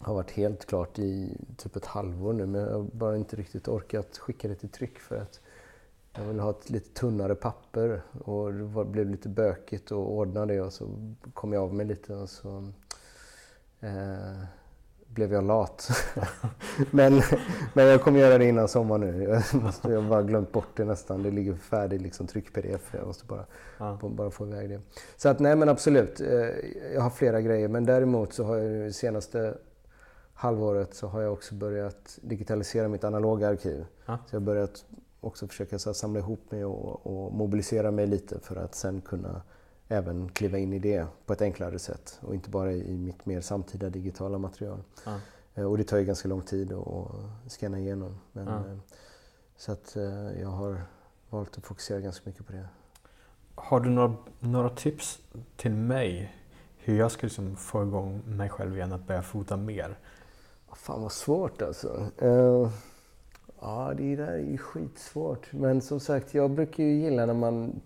har 0.00 0.14
varit 0.14 0.30
helt 0.30 0.66
klart 0.66 0.98
i 0.98 1.36
typ 1.56 1.76
ett 1.76 1.86
halvår 1.86 2.32
nu 2.32 2.46
men 2.46 2.60
jag 2.60 2.72
har 2.72 2.82
bara 2.82 3.16
inte 3.16 3.36
riktigt 3.36 3.68
orkat 3.68 4.18
skicka 4.18 4.48
det 4.48 4.54
till 4.54 4.68
tryck 4.68 4.98
för 4.98 5.16
att 5.16 5.40
jag 6.16 6.24
vill 6.24 6.40
ha 6.40 6.50
ett 6.50 6.70
lite 6.70 7.00
tunnare 7.00 7.34
papper 7.34 8.02
och 8.24 8.52
det 8.52 8.84
blev 8.84 9.10
lite 9.10 9.28
bökigt 9.28 9.84
att 9.84 9.92
ordna 9.92 10.46
det 10.46 10.60
och 10.60 10.72
så 10.72 11.14
kom 11.34 11.52
jag 11.52 11.62
av 11.62 11.74
mig 11.74 11.86
lite 11.86 12.14
och 12.14 12.28
så 12.30 12.72
eh, 13.80 14.44
blev 15.08 15.32
jag 15.32 15.44
lat. 15.44 15.88
men, 16.90 17.22
men 17.74 17.86
jag 17.86 18.02
kommer 18.02 18.20
göra 18.20 18.38
det 18.38 18.44
innan 18.44 18.68
sommaren 18.68 19.00
nu. 19.00 19.22
Jag, 19.22 19.62
måste, 19.62 19.92
jag 19.92 20.00
har 20.02 20.08
bara 20.08 20.22
glömt 20.22 20.52
bort 20.52 20.76
det 20.76 20.84
nästan. 20.84 21.22
Det 21.22 21.30
ligger 21.30 21.54
färdigt 21.54 22.02
liksom 22.02 22.26
tryck-pdf. 22.26 22.94
Jag 22.94 23.06
måste 23.06 23.26
bara, 23.26 23.46
ja. 23.78 23.98
bara 24.02 24.30
få 24.30 24.46
iväg 24.46 24.68
det. 24.70 24.80
Så 25.16 25.28
att 25.28 25.38
nej 25.38 25.56
men 25.56 25.68
absolut. 25.68 26.20
Eh, 26.20 26.28
jag 26.94 27.00
har 27.00 27.10
flera 27.10 27.40
grejer 27.40 27.68
men 27.68 27.84
däremot 27.84 28.32
så 28.32 28.44
har 28.44 28.56
jag 28.56 28.94
senaste 28.94 29.54
halvåret 30.38 30.94
så 30.94 31.06
har 31.06 31.22
jag 31.22 31.32
också 31.32 31.54
börjat 31.54 32.18
digitalisera 32.22 32.88
mitt 32.88 33.04
analoga 33.04 33.48
arkiv. 33.48 33.86
Ja. 34.06 34.18
Så 34.26 34.36
jag 34.36 34.40
har 34.40 34.46
börjat 34.46 34.84
också 35.20 35.48
försöka 35.48 35.78
så 35.78 35.94
samla 35.94 36.18
ihop 36.18 36.50
mig 36.50 36.64
och, 36.64 37.06
och, 37.06 37.32
mobilisera 37.32 37.90
mig 37.90 38.06
lite 38.06 38.40
för 38.40 38.56
att 38.56 38.74
sen 38.74 39.00
kunna 39.00 39.42
även 39.88 40.28
kliva 40.28 40.58
in 40.58 40.72
i 40.72 40.78
det 40.78 41.06
på 41.26 41.32
ett 41.32 41.42
enklare 41.42 41.78
sätt 41.78 42.20
och 42.22 42.34
inte 42.34 42.50
bara 42.50 42.72
i 42.72 42.96
mitt 42.96 43.26
mer 43.26 43.40
samtida 43.40 43.90
digitala 43.90 44.38
material. 44.38 44.82
Ja. 45.04 45.20
Eh, 45.54 45.64
och 45.64 45.78
det 45.78 45.84
tar 45.84 45.98
ju 45.98 46.04
ganska 46.04 46.28
lång 46.28 46.42
tid 46.42 46.72
att 46.72 47.52
scanna 47.52 47.78
igenom. 47.78 48.18
Men, 48.32 48.46
ja. 48.46 48.56
Eh, 48.56 48.78
så 49.56 49.72
att 49.72 49.96
eh, 49.96 50.40
jag 50.40 50.48
har 50.48 50.82
valt 51.30 51.58
att 51.58 51.66
fokusera 51.66 52.00
ganska 52.00 52.30
mycket 52.30 52.46
på 52.46 52.52
det. 52.52 52.68
Har 53.54 53.80
du 53.80 53.90
några, 53.90 54.16
några 54.40 54.70
tips 54.70 55.18
till 55.56 55.72
mig 55.72 56.34
hur 56.76 56.98
jag 56.98 57.10
ska 57.10 57.26
liksom 57.26 57.56
få 57.56 57.82
igång 57.82 58.22
mig 58.26 58.48
själv 58.48 58.76
igen 58.76 58.92
att 58.92 59.06
börja 59.06 59.22
fota 59.22 59.56
mer? 59.56 59.98
Fan 60.72 61.02
vad 61.02 61.12
svårt 61.12 61.62
alltså. 61.62 62.06
Uh, 62.22 62.70
ja, 63.60 63.94
det 63.96 64.16
där 64.16 64.32
är 64.32 64.38
ju 64.38 64.58
skitsvårt. 64.58 65.52
Men 65.52 65.80
som 65.80 66.00
sagt, 66.00 66.34
jag 66.34 66.50
brukar 66.50 66.84
ju 66.84 66.92
gilla 66.92 67.26
när 67.26 67.34
man 67.34 67.80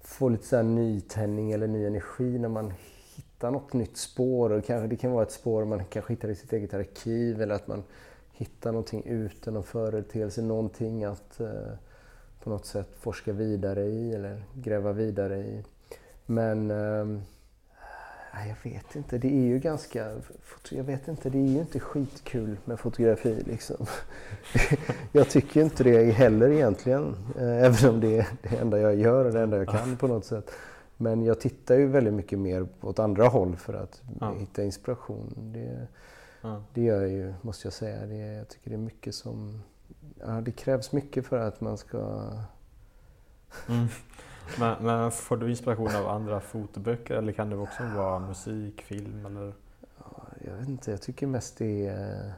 får 0.00 0.30
lite 0.30 0.46
så 0.46 0.56
här 0.56 0.62
nytändning 0.62 1.52
eller 1.52 1.66
ny 1.66 1.86
energi 1.86 2.38
när 2.38 2.48
man 2.48 2.72
hittar 3.14 3.50
något 3.50 3.72
nytt 3.72 3.96
spår. 3.96 4.52
Och 4.52 4.64
kanske, 4.64 4.88
det 4.88 4.96
kan 4.96 5.12
vara 5.12 5.22
ett 5.22 5.32
spår 5.32 5.64
man 5.64 5.84
kanske 5.84 6.12
hittar 6.12 6.28
i 6.28 6.34
sitt 6.34 6.52
eget 6.52 6.74
arkiv 6.74 7.42
eller 7.42 7.54
att 7.54 7.66
man 7.66 7.82
hittar 8.32 8.72
någonting 8.72 9.02
ute, 9.06 9.50
någon 9.50 9.62
företeelse, 9.62 10.42
någonting 10.42 11.04
att 11.04 11.40
uh, 11.40 11.48
på 12.42 12.50
något 12.50 12.66
sätt 12.66 12.88
forska 13.00 13.32
vidare 13.32 13.84
i 13.84 14.14
eller 14.14 14.44
gräva 14.54 14.92
vidare 14.92 15.38
i. 15.38 15.64
Men 16.26 16.70
uh, 16.70 17.20
jag 18.44 18.70
vet 18.70 18.96
inte. 18.96 19.18
Det 19.18 19.28
är 19.28 19.46
ju 19.46 19.58
ganska... 19.58 20.10
Jag 20.70 20.84
vet 20.84 21.08
inte. 21.08 21.30
Det 21.30 21.38
är 21.38 21.46
ju 21.46 21.58
inte 21.58 21.80
skitkul 21.80 22.56
med 22.64 22.80
fotografi 22.80 23.42
liksom. 23.46 23.86
Jag 25.12 25.30
tycker 25.30 25.62
inte 25.62 25.84
det 25.84 26.10
heller 26.10 26.50
egentligen. 26.50 27.16
Eh, 27.38 27.64
även 27.64 27.90
om 27.90 28.00
det 28.00 28.18
är 28.18 28.26
det 28.42 28.56
enda 28.56 28.80
jag 28.80 28.94
gör 28.94 29.24
och 29.24 29.32
det 29.32 29.40
enda 29.40 29.56
jag 29.56 29.68
kan 29.68 29.96
på 29.96 30.06
något 30.06 30.24
sätt. 30.24 30.50
Men 30.96 31.22
jag 31.22 31.40
tittar 31.40 31.74
ju 31.74 31.86
väldigt 31.86 32.14
mycket 32.14 32.38
mer 32.38 32.66
åt 32.80 32.98
andra 32.98 33.28
håll 33.28 33.56
för 33.56 33.74
att 33.74 34.02
ja. 34.20 34.34
hitta 34.34 34.64
inspiration. 34.64 35.34
Det, 35.36 35.86
ja. 36.40 36.62
det 36.74 36.82
gör 36.82 37.00
jag 37.00 37.10
ju, 37.10 37.34
måste 37.42 37.66
jag 37.66 37.72
säga. 37.72 38.06
Det, 38.06 38.16
jag 38.16 38.48
tycker 38.48 38.70
det 38.70 38.76
är 38.76 38.78
mycket 38.78 39.14
som... 39.14 39.62
Ja, 40.20 40.40
det 40.40 40.52
krävs 40.52 40.92
mycket 40.92 41.26
för 41.26 41.38
att 41.38 41.60
man 41.60 41.78
ska... 41.78 42.30
Mm. 43.68 43.86
Men, 44.58 44.84
men, 44.84 45.10
får 45.10 45.36
du 45.36 45.50
inspiration 45.50 45.96
av 45.96 46.08
andra 46.08 46.40
fotoböcker 46.40 47.14
eller 47.14 47.32
kan 47.32 47.50
det 47.50 47.56
också 47.56 47.82
vara 47.96 48.18
musik, 48.18 48.82
film 48.82 49.26
eller? 49.26 49.54
jag 50.44 50.52
vet 50.52 50.68
inte, 50.68 50.90
jag 50.90 51.02
tycker 51.02 51.26
mest 51.26 51.58
det 51.58 51.86
är... 51.86 52.34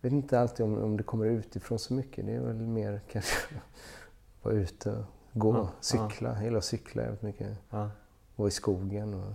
Jag 0.00 0.10
vet 0.10 0.12
inte 0.12 0.40
alltid 0.40 0.66
om, 0.66 0.82
om 0.82 0.96
det 0.96 1.02
kommer 1.02 1.26
utifrån 1.26 1.78
så 1.78 1.94
mycket. 1.94 2.26
Det 2.26 2.32
är 2.32 2.40
väl 2.40 2.56
mer 2.56 3.00
kanske 3.12 3.54
vara 4.42 4.54
ute, 4.54 5.04
gå, 5.32 5.54
ja, 5.54 5.68
cykla. 5.80 6.28
Ja. 6.28 6.34
Jag 6.34 6.44
gillar 6.44 6.58
att 6.58 6.64
cykla 6.64 7.02
jävligt 7.02 7.22
mycket. 7.22 7.58
Ja. 7.70 7.90
Vara 8.36 8.48
i 8.48 8.50
skogen 8.50 9.14
och 9.14 9.32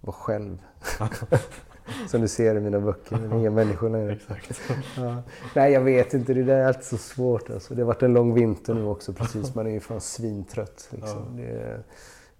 vara 0.00 0.16
själv. 0.16 0.58
Som 2.08 2.20
du 2.20 2.28
ser 2.28 2.56
i 2.56 2.60
mina 2.60 2.80
böcker, 2.80 3.16
är 3.16 3.38
inga 3.38 3.50
människor 3.50 3.90
längre. 3.90 4.12
Exakt. 4.12 4.60
Ja. 4.96 5.22
Nej, 5.54 5.72
jag 5.72 5.80
vet 5.80 6.14
inte. 6.14 6.34
Det 6.34 6.42
där 6.42 6.56
är 6.56 6.66
alltid 6.66 6.84
så 6.84 6.96
svårt. 6.96 7.50
Alltså. 7.50 7.74
Det 7.74 7.82
har 7.82 7.86
varit 7.86 8.02
en 8.02 8.12
lång 8.12 8.34
vinter 8.34 8.74
nu 8.74 8.84
också 8.84 9.12
precis. 9.12 9.54
Man 9.54 9.66
är 9.66 9.70
ju 9.70 9.80
fan 9.80 10.00
svintrött. 10.00 10.88
Liksom. 10.90 11.38
Ja. 11.38 11.42
Det, 11.42 11.82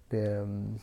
det, 0.09 0.31
mm, 0.35 0.79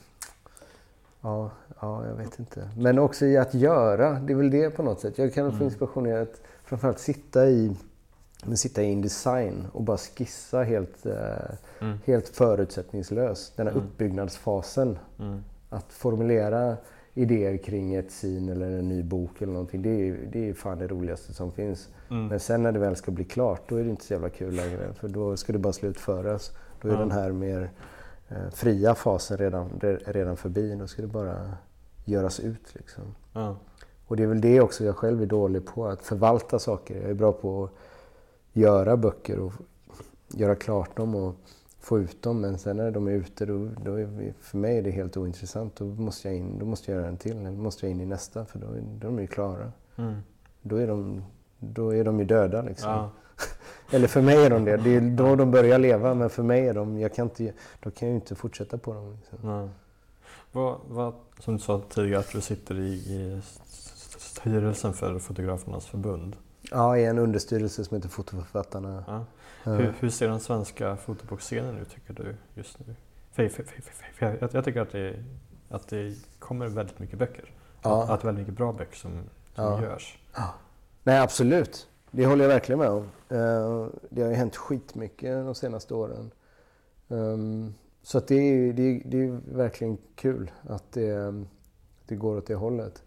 ja, 1.21 1.51
ja, 1.81 2.07
jag 2.07 2.15
vet 2.15 2.39
inte. 2.39 2.69
Men 2.77 2.99
också 2.99 3.27
i 3.27 3.37
att 3.37 3.55
göra. 3.55 4.11
Det 4.11 4.33
är 4.33 4.37
väl 4.37 4.51
det 4.51 4.71
på 4.71 4.83
något 4.83 5.01
sätt. 5.01 5.19
Jag 5.19 5.35
kan 5.35 5.51
få 5.51 5.57
mm. 5.57 5.65
inspiration 5.65 6.07
i 6.07 6.13
att 6.13 6.41
framförallt 6.65 6.99
sitta 6.99 7.47
i 7.47 7.77
Men 8.45 8.57
sitta 8.57 8.83
i 8.83 8.87
Indesign 8.87 9.67
och 9.73 9.83
bara 9.83 9.99
skissa 9.99 10.63
helt, 10.63 11.07
eh, 11.07 11.15
Mm. 11.81 11.99
helt 12.05 12.29
förutsättningslöst. 12.29 13.57
Den 13.57 13.67
här 13.67 13.75
Mm. 13.75 13.85
uppbyggnadsfasen. 13.87 14.99
Mm. 15.19 15.45
Att 15.71 15.93
formulera 15.93 16.77
idéer 17.15 17.57
kring 17.57 17.95
ett 17.95 18.09
scen 18.11 18.49
eller 18.49 18.71
en 18.71 18.89
ny 18.89 19.03
bok 19.03 19.43
eller 19.43 19.53
någonting. 19.53 19.83
Det 19.83 19.89
är, 20.09 20.19
det 20.33 20.49
är 20.49 20.55
fan 20.55 20.79
det 20.79 20.87
roligaste 20.89 21.33
som 21.35 21.53
finns. 21.53 21.89
Mm. 22.11 22.27
Men 22.27 22.41
sen 22.41 22.63
när 22.63 22.73
det 22.73 22.79
väl 22.79 22.97
ska 22.97 23.11
bli 23.11 23.25
klart, 23.25 23.69
då 23.69 23.77
är 23.77 23.85
det 23.85 23.91
inte 23.91 24.05
så 24.05 24.13
jävla 24.13 24.29
kul 24.29 24.55
längre. 24.55 24.93
För 24.95 25.09
då 25.09 25.37
ska 25.37 25.53
det 25.53 25.59
bara 25.59 25.73
slutföras. 25.73 26.53
Då 26.81 26.89
är 26.89 26.93
Ja. 26.93 26.99
den 26.99 27.11
här 27.11 27.33
mer 27.33 27.71
eh, 28.29 28.51
fria 28.53 28.95
fasen 28.95 29.37
redan, 29.39 29.71
re- 29.71 30.13
redan 30.13 30.37
förbi. 30.37 30.75
Då 30.75 30.87
ska 30.87 31.03
det 31.03 31.09
bara 31.09 31.53
göras 32.05 32.41
ut 32.41 32.75
liksom. 32.75 33.05
Ja. 33.33 33.57
Och 34.07 34.17
det 34.17 34.23
är 34.23 34.27
väl 34.27 34.41
det 34.41 34.61
också 34.61 34.85
jag 34.85 34.97
själv 34.97 35.23
är 35.23 35.27
dålig 35.27 35.67
på, 35.67 35.87
att 35.87 36.03
förvalta 36.03 36.59
saker. 36.59 37.01
Jag 37.01 37.11
är 37.11 37.15
bra 37.15 37.33
på 37.33 37.65
att 37.65 37.71
göra 38.53 38.97
böcker 38.97 39.39
och 39.39 39.53
göra 40.29 40.55
klart 40.55 40.97
dem 40.97 41.15
och 41.15 41.35
få 41.83 41.99
ut 41.99 42.23
dem. 42.23 42.41
Men 42.41 42.59
sen 42.59 42.77
när 42.77 42.91
de 42.91 43.07
är 43.09 43.13
ute, 43.13 43.47
då, 43.47 43.69
då 43.85 43.95
är 43.95 44.33
för 44.41 44.59
mig 44.59 44.79
är 44.79 44.83
det 44.83 44.91
helt 44.91 45.17
ointressant. 45.17 45.77
Då 45.77 45.85
måste 45.85 46.29
jag, 46.29 46.37
in, 46.37 46.59
då 46.59 46.67
måste 46.67 46.93
jag 46.93 46.99
göra 46.99 47.09
en 47.09 47.17
till, 47.17 47.37
eller 47.37 47.51
måste 47.51 47.87
jag 47.87 47.91
in 47.91 48.01
i 48.01 48.07
nästa, 48.07 48.45
för 48.45 48.59
då 48.59 48.67
är, 48.67 48.81
då 48.81 49.07
är 49.07 49.11
de 49.11 49.21
ju 49.21 49.27
klara. 49.27 49.73
Mm. 49.97 50.15
Då 50.63 50.77
är 50.77 50.87
de, 50.87 51.25
då 51.59 51.95
är 51.95 52.05
de 52.05 52.19
ju 52.19 52.25
döda 52.25 52.63
liksom. 52.63 52.91
Ja. 52.91 53.11
Eller 53.91 54.09
för 54.09 54.23
mig 54.23 54.47
är 54.47 54.51
de 54.51 54.65
det. 54.65 54.77
Det 54.77 54.97
är 54.97 55.01
då 55.01 55.37
de 55.37 55.51
börjar 55.51 55.79
leva, 55.79 56.15
men 56.15 56.31
för 56.31 56.43
mig 56.43 56.69
är 56.69 56.75
de, 56.75 56.99
jag 56.99 57.15
kan 57.15 57.27
inte, 57.27 57.53
då 57.81 57.91
kan 57.91 58.09
jag 58.09 58.13
ju 58.13 58.15
inte 58.15 58.35
fortsätta 58.35 58.79
på 58.79 58.95
dem. 58.95 59.17
Liksom. 59.17 59.49
Ja. 59.49 59.69
Vad, 60.53 60.79
vad, 60.89 61.15
som 61.39 61.55
du 61.57 61.61
sa 61.61 61.83
tidigare 61.89 62.21
att 62.21 62.33
du 62.33 62.41
sitter 62.41 62.79
i, 62.79 62.93
i 62.93 63.41
styrelsen 64.19 64.93
för 64.93 65.19
Fotografernas 65.19 65.87
förbund. 65.87 66.37
Ja, 66.71 66.97
i 66.99 67.05
en 67.05 67.19
understyrelse 67.19 67.85
som 67.85 67.97
heter 67.97 68.09
Fotoförfattarna. 68.09 69.05
Ja. 69.07 69.25
Ja. 69.65 69.71
Hur, 69.73 69.95
hur 70.01 70.11
ser 70.11 70.29
den 70.29 70.41
svenska 70.41 70.97
fotobokscenen 70.97 71.79
ut 71.79 71.91
tycker 71.91 72.15
du 72.15 72.37
just 72.55 72.79
nu? 72.87 72.95
För, 73.33 73.49
för, 73.49 73.63
för, 74.15 74.39
jag, 74.41 74.55
jag 74.55 74.65
tycker 74.65 74.81
att 74.81 74.93
det, 74.93 75.25
att 75.69 75.89
det 75.89 76.15
kommer 76.39 76.67
väldigt 76.69 76.99
mycket 76.99 77.19
böcker. 77.19 77.51
Ja. 77.83 78.03
Att, 78.05 78.11
att 78.11 78.25
väldigt 78.25 78.43
mycket 78.43 78.57
bra 78.59 78.73
böcker 78.73 78.97
som, 78.97 79.11
som 79.55 79.65
Ja. 79.65 79.83
görs. 79.83 80.19
Nej, 81.03 81.19
absolut. 81.21 81.89
Det 82.11 82.27
håller 82.27 82.45
jag 82.45 82.49
verkligen 82.49 82.79
med 82.79 82.89
om. 82.89 83.03
Eh, 83.29 83.87
Det 84.11 84.23
har 84.23 84.29
ju 84.29 84.35
hänt 84.35 84.57
skitmycket 84.57 85.45
de 85.45 85.55
senaste 85.55 85.95
åren. 85.95 86.31
Ehm, 87.09 87.75
Så 88.03 88.19
att 88.19 88.29
det 88.29 88.35
är, 88.35 88.73
det 88.73 88.83
är, 88.83 89.03
det 89.05 89.17
är 89.25 89.41
verkligen 89.57 89.99
kul 90.15 90.51
att 90.69 90.93
det, 90.93 91.45
det 92.07 92.15
går 92.17 92.37
åt 92.37 92.47
det 92.47 92.55
hållet. 92.55 93.03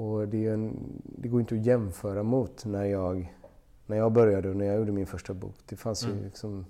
Och 0.00 0.28
det, 0.28 0.46
en, 0.46 0.76
det 1.04 1.28
går 1.28 1.40
inte 1.40 1.54
att 1.54 1.66
jämföra 1.66 2.22
mot 2.22 2.64
när 2.64 2.84
jag, 2.84 3.34
när 3.86 3.96
jag 3.96 4.12
började 4.12 4.48
och 4.50 4.56
när 4.56 4.64
jag 4.66 4.76
gjorde 4.76 4.92
min 4.92 5.06
första 5.06 5.34
bok. 5.34 5.54
Det 5.68 5.76
fanns 5.76 6.06
ju 6.06 6.10
Mm. 6.10 6.24
liksom... 6.24 6.66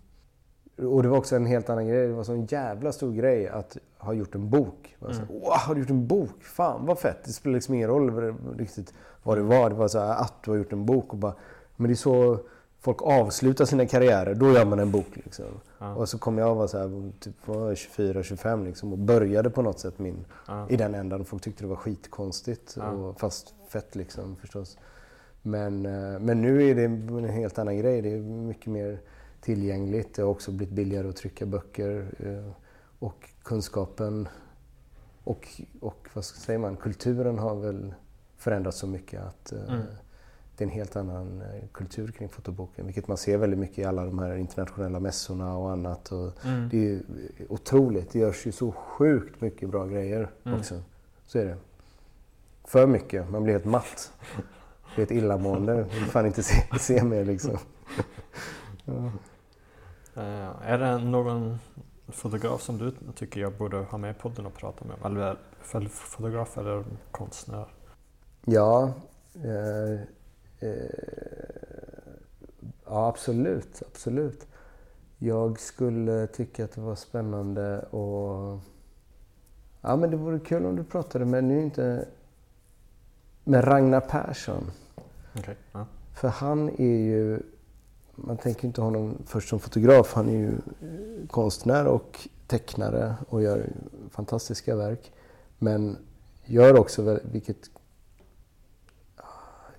Och 0.77 1.03
det 1.03 1.09
var 1.09 1.19
också 1.19 1.37
en 1.37 1.47
helt 1.47 1.71
annan 1.71 1.87
grej. 1.89 2.07
Det 2.07 2.13
var 2.13 2.19
en 2.19 2.25
sån 2.25 2.47
jävla 2.47 2.93
stor 2.93 3.13
grej 3.13 3.49
att 3.49 3.77
ha 3.99 4.13
gjort 4.13 4.35
en 4.35 4.51
bok. 4.51 4.97
Var 4.99 5.13
så, 5.13 5.23
Mm. 5.23 5.35
Wow, 5.35 5.51
har 5.53 5.75
du 5.75 5.81
gjort 5.81 5.91
en 5.91 6.07
bok? 6.07 6.43
Fan 6.43 6.87
vad 6.87 6.99
fett. 6.99 7.25
Det 7.25 7.33
spelar 7.33 7.55
liksom 7.55 7.75
ingen 7.75 7.89
roll 7.89 8.35
riktigt 8.59 8.95
vad 9.23 9.39
det 9.39 9.43
var. 9.43 9.71
Det 9.71 9.77
var 9.77 9.89
så 9.89 9.99
här 9.99 10.21
att 10.21 10.43
du 10.45 10.51
har 10.51 10.59
gjort 10.59 10.73
en 10.73 10.87
bok 10.87 11.13
och 11.13 11.19
bara... 11.19 11.35
Men 11.77 11.87
det 11.89 11.95
är 11.95 11.97
så 11.97 12.39
folk 12.81 13.03
avslutar 13.03 13.65
sina 13.65 13.87
karriärer. 13.87 14.35
Då 14.35 14.53
gör 14.53 14.65
man 14.65 14.79
en 14.79 14.91
bok 14.91 15.07
liksom. 15.13 15.45
Ja. 15.79 15.95
Och 15.95 16.09
så 16.09 16.19
kom 16.19 16.39
jag 16.39 16.51
och 16.51 16.57
var 16.57 16.67
så 16.67 16.79
här, 16.79 17.13
typ 17.21 17.35
24-25 17.47 18.65
liksom 18.65 18.93
och 18.93 18.99
började 18.99 19.51
på 19.51 19.63
något 19.63 19.79
sätt 19.79 19.99
min, 19.99 20.25
Ja. 20.49 20.67
i 20.69 20.77
den 20.77 20.95
ändan. 20.95 21.25
Folk 21.25 21.43
tyckte 21.43 21.63
det 21.65 21.69
var 21.69 21.77
skitkonstigt. 21.77 22.75
Ja. 22.79 22.91
Och, 22.91 23.21
fast 23.21 23.55
fett 23.69 23.95
liksom 23.95 24.37
förstås. 24.37 24.79
Men, 25.43 25.87
eh, 25.87 26.19
men 26.21 26.43
nu 26.43 26.69
är 26.71 26.75
det 26.75 26.85
en 26.85 27.25
helt 27.29 27.59
annan 27.59 27.79
grej. 27.79 28.03
Det 28.03 28.13
är 28.13 28.19
mycket 28.21 28.67
mer 28.67 29.01
tillgängligt. 29.41 30.15
Det 30.15 30.23
har 30.23 30.29
också 30.29 30.51
blivit 30.51 30.75
billigare 30.75 31.09
att 31.09 31.17
trycka 31.17 31.47
böcker. 31.47 32.15
eh, 32.19 32.53
Och 32.99 33.29
kunskapen 33.43 34.29
och, 35.25 35.49
och 35.81 36.09
vad 36.15 36.25
säger 36.25 36.59
man, 36.59 36.77
kulturen 36.77 37.39
har 37.39 37.55
väl 37.55 37.95
förändrats 38.37 38.79
så 38.79 38.87
mycket 38.87 39.23
att 39.23 39.53
eh, 39.53 39.59
Mm. 39.75 39.83
Det 40.61 40.65
är 40.65 40.69
en 40.69 40.75
helt 40.75 40.97
annan 40.97 41.43
eh, 41.43 41.69
kultur 41.73 42.09
kring 42.13 42.29
fotoboken. 42.29 42.87
Vilket 42.87 43.09
man 43.09 43.17
ser 43.17 43.39
väldigt 43.39 43.59
mycket 43.59 43.79
i 43.79 43.85
alla 43.85 44.05
de 44.05 44.19
här 44.19 44.35
internationella 44.37 45.01
mässorna 45.01 45.57
och 45.57 45.71
annat. 45.71 46.13
Och 46.13 46.45
Mm. 46.45 46.69
det 46.69 46.93
är 46.95 47.01
otroligt. 47.49 48.13
Det 48.13 48.19
görs 48.19 48.47
ju 48.47 48.53
så 48.53 48.73
sjukt 48.73 49.41
mycket 49.41 49.69
bra 49.71 49.87
grejer 49.87 50.31
Mm. 50.45 50.59
också. 50.59 50.83
Så 51.27 51.39
är 51.39 51.45
det. 51.45 51.57
För 52.65 52.87
mycket. 52.87 53.31
Man 53.31 53.43
blir 53.43 53.53
helt 53.55 53.65
matt. 53.65 54.13
Det 54.97 55.03
är 55.03 55.07
ett 55.07 55.11
illamående. 55.11 55.73
Jag 55.75 55.85
vill 55.85 56.05
fan 56.05 56.27
inte 56.27 56.43
se, 56.43 56.79
se 56.79 57.05
mer 57.05 57.25
liksom. 57.25 57.57
Ja. 58.85 59.13
Eh, 60.23 60.71
är 60.71 60.79
det 60.79 60.99
någon 60.99 61.59
fotograf 62.09 62.63
som 62.63 62.79
du 62.79 62.93
tycker 63.15 63.41
jag 63.41 63.53
borde 63.53 63.77
ha 63.77 63.99
med 63.99 64.11
i 64.11 64.15
podden 64.19 64.47
och 64.47 64.55
prata 64.55 64.85
med? 64.85 64.97
Eller 65.05 65.37
fotograf 65.89 66.59
eller 66.59 66.85
konstnär? 67.11 67.67
Ja, 68.45 68.93
eh, 69.35 70.01
ja 72.85 73.09
absolut, 73.09 73.83
absolut. 73.87 74.47
Jag 75.19 75.61
skulle 75.61 76.27
tycka 76.27 76.65
att 76.65 76.73
det 76.73 76.81
var 76.81 76.95
spännande 76.95 77.81
och 77.81 78.61
Ja 79.81 79.97
men 79.97 80.11
det 80.11 80.17
vore 80.17 80.39
kul 80.39 80.67
om 80.67 80.77
du 80.77 80.85
pratade 80.85 81.25
med, 81.25 81.45
nu 81.45 81.63
inte, 81.63 82.09
med 83.45 83.67
Ragnar 83.67 84.01
Persson. 84.01 84.71
Okej. 85.39 85.57
Ja. 85.73 85.87
För 86.15 86.29
han 86.29 86.69
är 86.69 86.99
ju, 86.99 87.43
man 88.15 88.37
tänker 88.37 88.67
inte 88.67 88.81
honom 88.81 89.19
först 89.27 89.49
som 89.49 89.61
fotograf, 89.61 90.13
han 90.15 90.29
är 90.29 90.39
ju 90.39 90.49
eh, 90.49 91.29
konstnär 91.29 91.87
och 91.87 92.29
tecknare 92.47 93.15
och 93.29 93.43
gör 93.43 93.67
fantastiska 94.11 94.77
verk. 94.77 95.13
Men 95.59 95.97
gör 96.45 96.79
också, 96.79 97.21
vilket, 97.23 97.71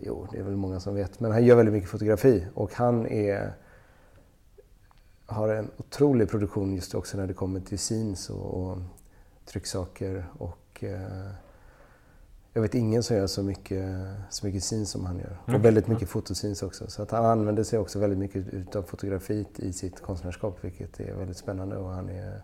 jo 0.06 0.28
det 0.32 0.38
är 0.40 0.44
väl 0.44 0.56
många 0.56 0.80
som 0.80 0.96
vet, 0.96 1.20
men 1.20 1.32
han 1.32 1.46
gör 1.46 1.56
väldigt 1.56 1.74
mycket 1.74 1.90
fotografi 1.90 2.48
och 2.54 2.74
han 2.74 3.08
är, 3.08 3.54
har 5.26 5.50
en 5.50 5.72
otrolig 5.78 6.30
produktion 6.30 6.74
just 6.76 6.96
också 6.96 7.18
när 7.18 7.28
det 7.28 7.34
kommer 7.34 7.60
till 7.60 7.78
scenes 7.78 8.30
och, 8.30 8.46
och 8.64 8.78
trycksaker 9.46 10.26
och 10.38 10.84
eh, 10.84 11.32
jag 12.54 12.62
vet 12.62 12.76
ingen 12.76 13.04
som 13.04 13.18
gör 13.18 13.28
så 13.28 13.44
mycket, 13.44 13.86
så 14.30 14.46
mycket 14.46 14.64
scenes 14.64 14.90
som 14.90 15.06
han 15.06 15.18
gör. 15.20 15.38
Mm. 15.48 15.60
Och 15.60 15.66
väldigt 15.66 15.88
mycket 15.88 16.10
fotoscenes 16.10 16.64
också. 16.64 16.88
Så 16.90 17.02
att 17.02 17.12
han 17.12 17.26
använder 17.26 17.64
sig 17.64 17.80
också 17.80 18.00
väldigt 18.00 18.20
mycket 18.20 18.54
utav 18.54 18.84
fotografiet 18.84 19.60
i 19.60 19.74
sitt 19.74 20.02
konstnärskap 20.02 20.58
vilket 20.62 21.00
är 21.00 21.14
väldigt 21.14 21.38
spännande. 21.38 21.78
Och 21.78 21.90
han 21.90 22.10
är, 22.10 22.42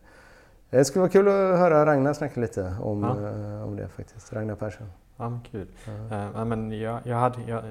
det 0.70 0.86
skulle 0.86 1.02
vara 1.02 1.12
kul 1.12 1.28
att 1.28 1.34
höra 1.34 1.86
Ragnar 1.86 2.13
snacka 2.13 2.41
lite 2.41 2.76
om, 2.82 3.04
Ja. 3.04 3.30
eh, 3.30 3.63
om 3.67 3.76
det 3.76 3.88
faktiskt. 3.88 4.34
Ragnar 4.34 4.56
Persson. 4.56 4.88
Ja, 5.17 5.30
men 5.30 5.41
kul. 5.51 5.67
Eh, 6.12 6.30
ja, 6.34 6.45
men 6.45 6.80
jag, 6.80 6.99
jag, 7.03 7.17
hade, 7.17 7.41
jag, 7.41 7.63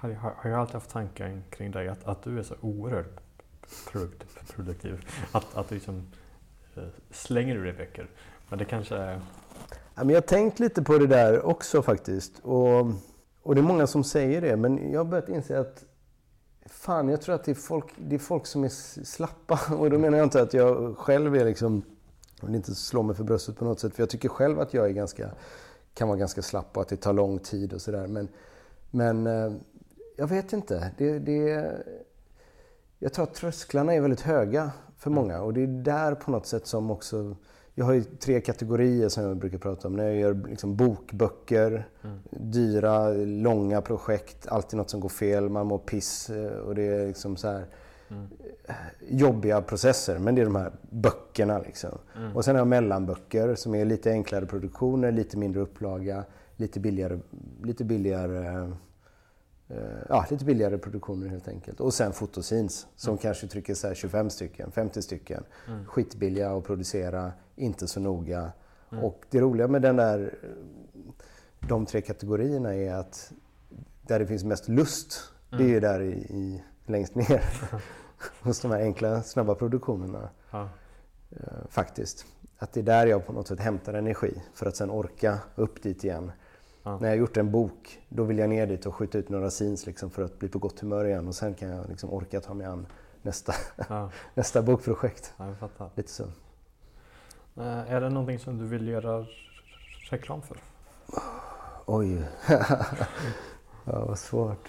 har, 0.00 0.34
har 0.36 0.50
ju 0.50 0.54
alltid 0.54 0.74
haft 0.74 0.90
tankar 0.90 1.42
kring 1.50 1.70
dig 1.70 1.88
att, 1.88 2.04
att 2.04 2.22
du 2.22 2.38
är 2.38 2.42
så 2.42 2.54
oerhört 2.60 3.20
produkt, 3.92 4.26
produktiv. 4.54 5.06
Att, 5.32 5.56
att 5.56 5.68
du 5.68 5.74
liksom 5.74 6.06
eh, 6.74 6.82
slänger 7.10 7.56
ur 7.56 7.64
dig 7.64 7.72
böcker. 7.72 8.06
Men 8.48 8.58
det 8.58 8.64
kanske 8.64 8.96
är... 8.96 9.20
Ja, 9.94 10.04
men 10.04 10.08
jag 10.08 10.16
har 10.16 10.26
tänkt 10.26 10.58
lite 10.58 10.82
på 10.82 10.98
det 10.98 11.06
där 11.06 11.46
också 11.46 11.82
faktiskt. 11.82 12.38
Och, 12.38 12.86
och 13.42 13.54
det 13.54 13.60
är 13.60 13.62
många 13.62 13.86
som 13.86 14.04
säger 14.04 14.40
det. 14.40 14.56
Men 14.56 14.92
jag 14.92 15.00
har 15.00 15.04
börjat 15.04 15.28
inse 15.28 15.60
att 15.60 15.84
fan, 16.66 17.08
jag 17.08 17.22
tror 17.22 17.34
att 17.34 17.44
det 17.44 17.50
är 17.50 17.54
folk, 17.54 17.86
det 17.96 18.14
är 18.14 18.18
folk 18.18 18.46
som 18.46 18.64
är 18.64 18.68
slappa. 19.04 19.60
Och 19.78 19.90
då 19.90 19.98
menar 19.98 20.18
jag 20.18 20.26
inte 20.26 20.42
att 20.42 20.54
jag 20.54 20.98
själv 20.98 21.36
är 21.36 21.44
liksom... 21.44 21.82
Jag 22.40 22.46
vill 22.46 22.56
inte 22.56 22.74
slå 22.74 23.02
mig 23.02 23.16
för 23.16 23.24
bröstet 23.24 23.56
på 23.56 23.64
något 23.64 23.80
sätt. 23.80 23.94
För 23.94 24.02
jag 24.02 24.10
tycker 24.10 24.28
själv 24.28 24.60
att 24.60 24.74
jag 24.74 24.86
är 24.86 24.90
ganska, 24.90 25.30
kan 25.94 26.08
vara 26.08 26.18
ganska 26.18 26.42
slapp 26.42 26.76
och 26.76 26.82
att 26.82 26.88
det 26.88 26.96
tar 26.96 27.12
lång 27.12 27.38
tid 27.38 27.72
och 27.72 27.80
sådär. 27.80 28.06
Men, 28.06 28.28
men 28.90 29.26
eh, 29.26 29.52
jag 30.16 30.26
vet 30.26 30.52
inte. 30.52 30.90
Det, 30.98 31.18
det, 31.18 31.72
jag 32.98 33.12
tror 33.12 33.22
att 33.22 33.34
trösklarna 33.34 33.94
är 33.94 34.00
väldigt 34.00 34.20
höga 34.20 34.70
för 34.96 35.10
många. 35.10 35.42
Och 35.42 35.54
det 35.54 35.62
är 35.62 35.66
där 35.66 36.14
på 36.14 36.30
något 36.30 36.46
sätt 36.46 36.66
som 36.66 36.90
också... 36.90 37.36
Jag 37.74 37.84
har 37.84 37.92
ju 37.92 38.04
tre 38.04 38.40
kategorier 38.40 39.08
som 39.08 39.24
jag 39.24 39.36
brukar 39.36 39.58
prata 39.58 39.88
om. 39.88 39.96
När 39.96 40.04
jag 40.04 40.16
gör 40.16 40.48
liksom 40.48 40.76
bokböcker, 40.76 41.88
Mm. 42.02 42.18
dyra, 42.30 43.08
långa 43.12 43.80
projekt, 43.82 44.46
alltid 44.48 44.76
något 44.76 44.90
som 44.90 45.00
går 45.00 45.08
fel, 45.08 45.48
man 45.48 45.66
mår 45.66 45.78
piss 45.78 46.30
eh, 46.30 46.52
och 46.52 46.74
det 46.74 46.82
är 46.82 47.06
liksom 47.06 47.36
så 47.36 47.48
här 47.48 47.66
Mm. 48.12 48.28
jobbiga 49.08 49.62
processer. 49.62 50.18
Men 50.18 50.34
det 50.34 50.40
är 50.40 50.44
de 50.44 50.56
här 50.56 50.72
böckerna 50.90 51.58
liksom. 51.58 51.98
Mm. 52.16 52.36
Och 52.36 52.44
sen 52.44 52.54
har 52.54 52.60
jag 52.60 52.68
mellanböcker 52.68 53.54
som 53.54 53.74
är 53.74 53.84
lite 53.84 54.10
enklare 54.10 54.46
produktioner, 54.46 55.12
lite 55.12 55.36
mindre 55.36 55.60
upplaga, 55.60 56.24
lite 56.56 56.80
billigare, 56.80 57.18
lite 57.62 57.84
billigare 57.84 58.68
eh, 59.68 59.78
Ja, 60.08 60.26
lite 60.30 60.44
billigare 60.44 60.78
produktioner 60.78 61.28
helt 61.28 61.48
enkelt. 61.48 61.80
Och 61.80 61.94
sen 61.94 62.12
fotoscenes 62.12 62.86
som 62.96 63.18
kanske 63.18 63.46
trycker 63.46 63.74
så 63.74 63.86
här 63.86 63.94
25 63.94 64.30
stycken, 64.30 64.70
50 64.72 65.02
stycken. 65.02 65.44
Mm. 65.68 65.86
Skitbilliga 65.86 66.50
att 66.50 66.64
producera, 66.64 67.32
inte 67.56 67.86
så 67.86 68.00
noga. 68.00 68.52
Mm. 68.92 69.04
Och 69.04 69.24
det 69.30 69.40
roliga 69.40 69.68
med 69.68 69.82
den 69.82 69.96
där, 69.96 70.34
de 71.68 71.86
tre 71.86 72.00
kategorierna 72.00 72.74
är 72.74 72.94
att 72.94 73.32
där 74.02 74.18
det 74.18 74.26
finns 74.26 74.44
mest 74.44 74.68
lust, 74.68 75.32
det 75.50 75.56
är 75.56 75.60
Mm. 75.60 75.72
ju 75.72 75.80
där 75.80 76.00
i, 76.00 76.12
i, 76.12 76.62
längst 76.86 77.14
ner 77.14 77.44
hos 78.42 78.60
de 78.60 78.70
här 78.70 78.80
enkla, 78.80 79.22
snabba 79.22 79.54
produktionerna. 79.54 80.28
Ja. 80.50 80.68
Eh, 81.30 81.38
faktiskt. 81.68 82.26
Att 82.58 82.72
det 82.72 82.80
är 82.80 82.84
där 82.84 83.06
jag 83.06 83.26
på 83.26 83.32
något 83.32 83.48
sätt 83.48 83.60
hämtar 83.60 83.94
energi 83.94 84.42
för 84.54 84.66
att 84.66 84.76
sen 84.76 84.90
orka 84.90 85.38
upp 85.54 85.82
dit 85.82 86.04
igen. 86.04 86.32
Ja. 86.82 86.98
När 86.98 87.08
jag 87.08 87.16
gjort 87.16 87.36
en 87.36 87.50
bok, 87.50 88.00
då 88.08 88.24
vill 88.24 88.38
jag 88.38 88.48
ner 88.48 88.66
dit 88.66 88.86
och 88.86 88.94
skjuta 88.94 89.18
ut 89.18 89.28
några 89.28 89.50
scenes 89.50 89.86
liksom 89.86 90.10
för 90.10 90.22
att 90.22 90.38
bli 90.38 90.48
på 90.48 90.58
gott 90.58 90.80
humör 90.80 91.04
igen 91.04 91.28
och 91.28 91.34
sen 91.34 91.54
kan 91.54 91.68
jag 91.68 91.88
liksom 91.88 92.10
orka 92.10 92.40
ta 92.40 92.54
mig 92.54 92.66
an 92.66 92.86
nästa, 93.22 93.52
Ja. 93.88 94.10
nästa 94.34 94.62
bokprojekt. 94.62 95.32
ja. 95.36 95.90
Lite 95.94 96.10
så. 96.10 96.22
Eh, 97.56 97.92
Är 97.92 98.00
det 98.00 98.08
någonting 98.08 98.38
som 98.38 98.58
du 98.58 98.64
vill 98.64 98.88
göra 98.88 99.26
reklam 100.10 100.42
för? 100.42 100.56
Oj. 101.86 102.22
ja, 103.84 104.04
vad 104.04 104.18
svårt. 104.18 104.68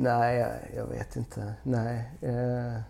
Nej, 0.00 0.70
jag, 0.76 0.86
vet 0.86 1.16
inte. 1.16 1.54
Nej. 1.62 2.12
Eh, 2.20 2.80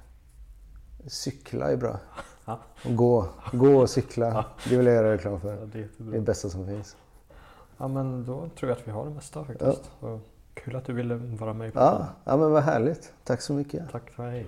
cykla 1.06 1.72
är 1.72 1.76
bra. 1.76 1.98
Ja. 2.44 2.58
Gå. 2.84 3.28
Gå 3.52 3.76
och 3.76 3.90
cykla. 3.90 4.26
Ja. 4.26 4.44
Det 4.68 4.76
vill 4.76 4.86
jag 4.86 4.94
göra 4.94 5.12
reklam 5.12 5.40
för. 5.40 5.54
Ja, 5.54 5.66
det 5.72 5.78
är 5.78 5.88
Det 5.96 6.10
är 6.10 6.12
det 6.12 6.20
bästa 6.20 6.48
som 6.48 6.66
finns. 6.66 6.96
Ja, 7.76 7.88
men 7.88 8.24
då 8.24 8.48
tror 8.58 8.70
jag 8.70 8.78
att 8.78 8.88
vi 8.88 8.90
har 8.90 9.04
det 9.04 9.10
mesta 9.10 9.44
faktiskt. 9.44 9.90
Och 10.00 10.20
kul 10.54 10.76
att 10.76 10.84
du 10.84 10.92
ville 10.92 11.14
vara 11.14 11.52
med 11.52 11.68
i 11.68 11.72
Ja, 11.74 12.06
ja 12.24 12.36
men 12.36 12.50
vad 12.50 12.62
härligt. 12.62 13.12
Tack 13.24 13.40
så 13.40 13.52
mycket. 13.52 13.90
Tack 13.92 14.10
för 14.10 14.22
mig. 14.22 14.46